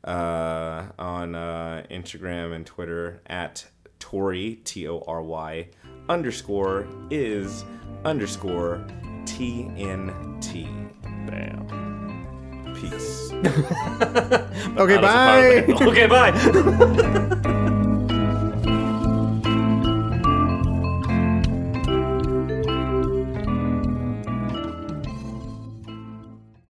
[0.05, 3.67] uh, on uh, Instagram and Twitter at
[4.01, 5.69] Tori T O R Y
[6.09, 7.65] underscore is
[8.05, 8.85] underscore
[9.27, 10.69] T N T.
[11.27, 12.75] Bam.
[12.75, 13.33] Peace.
[14.77, 15.75] Okay, a part bye.
[15.87, 17.57] Okay, bye.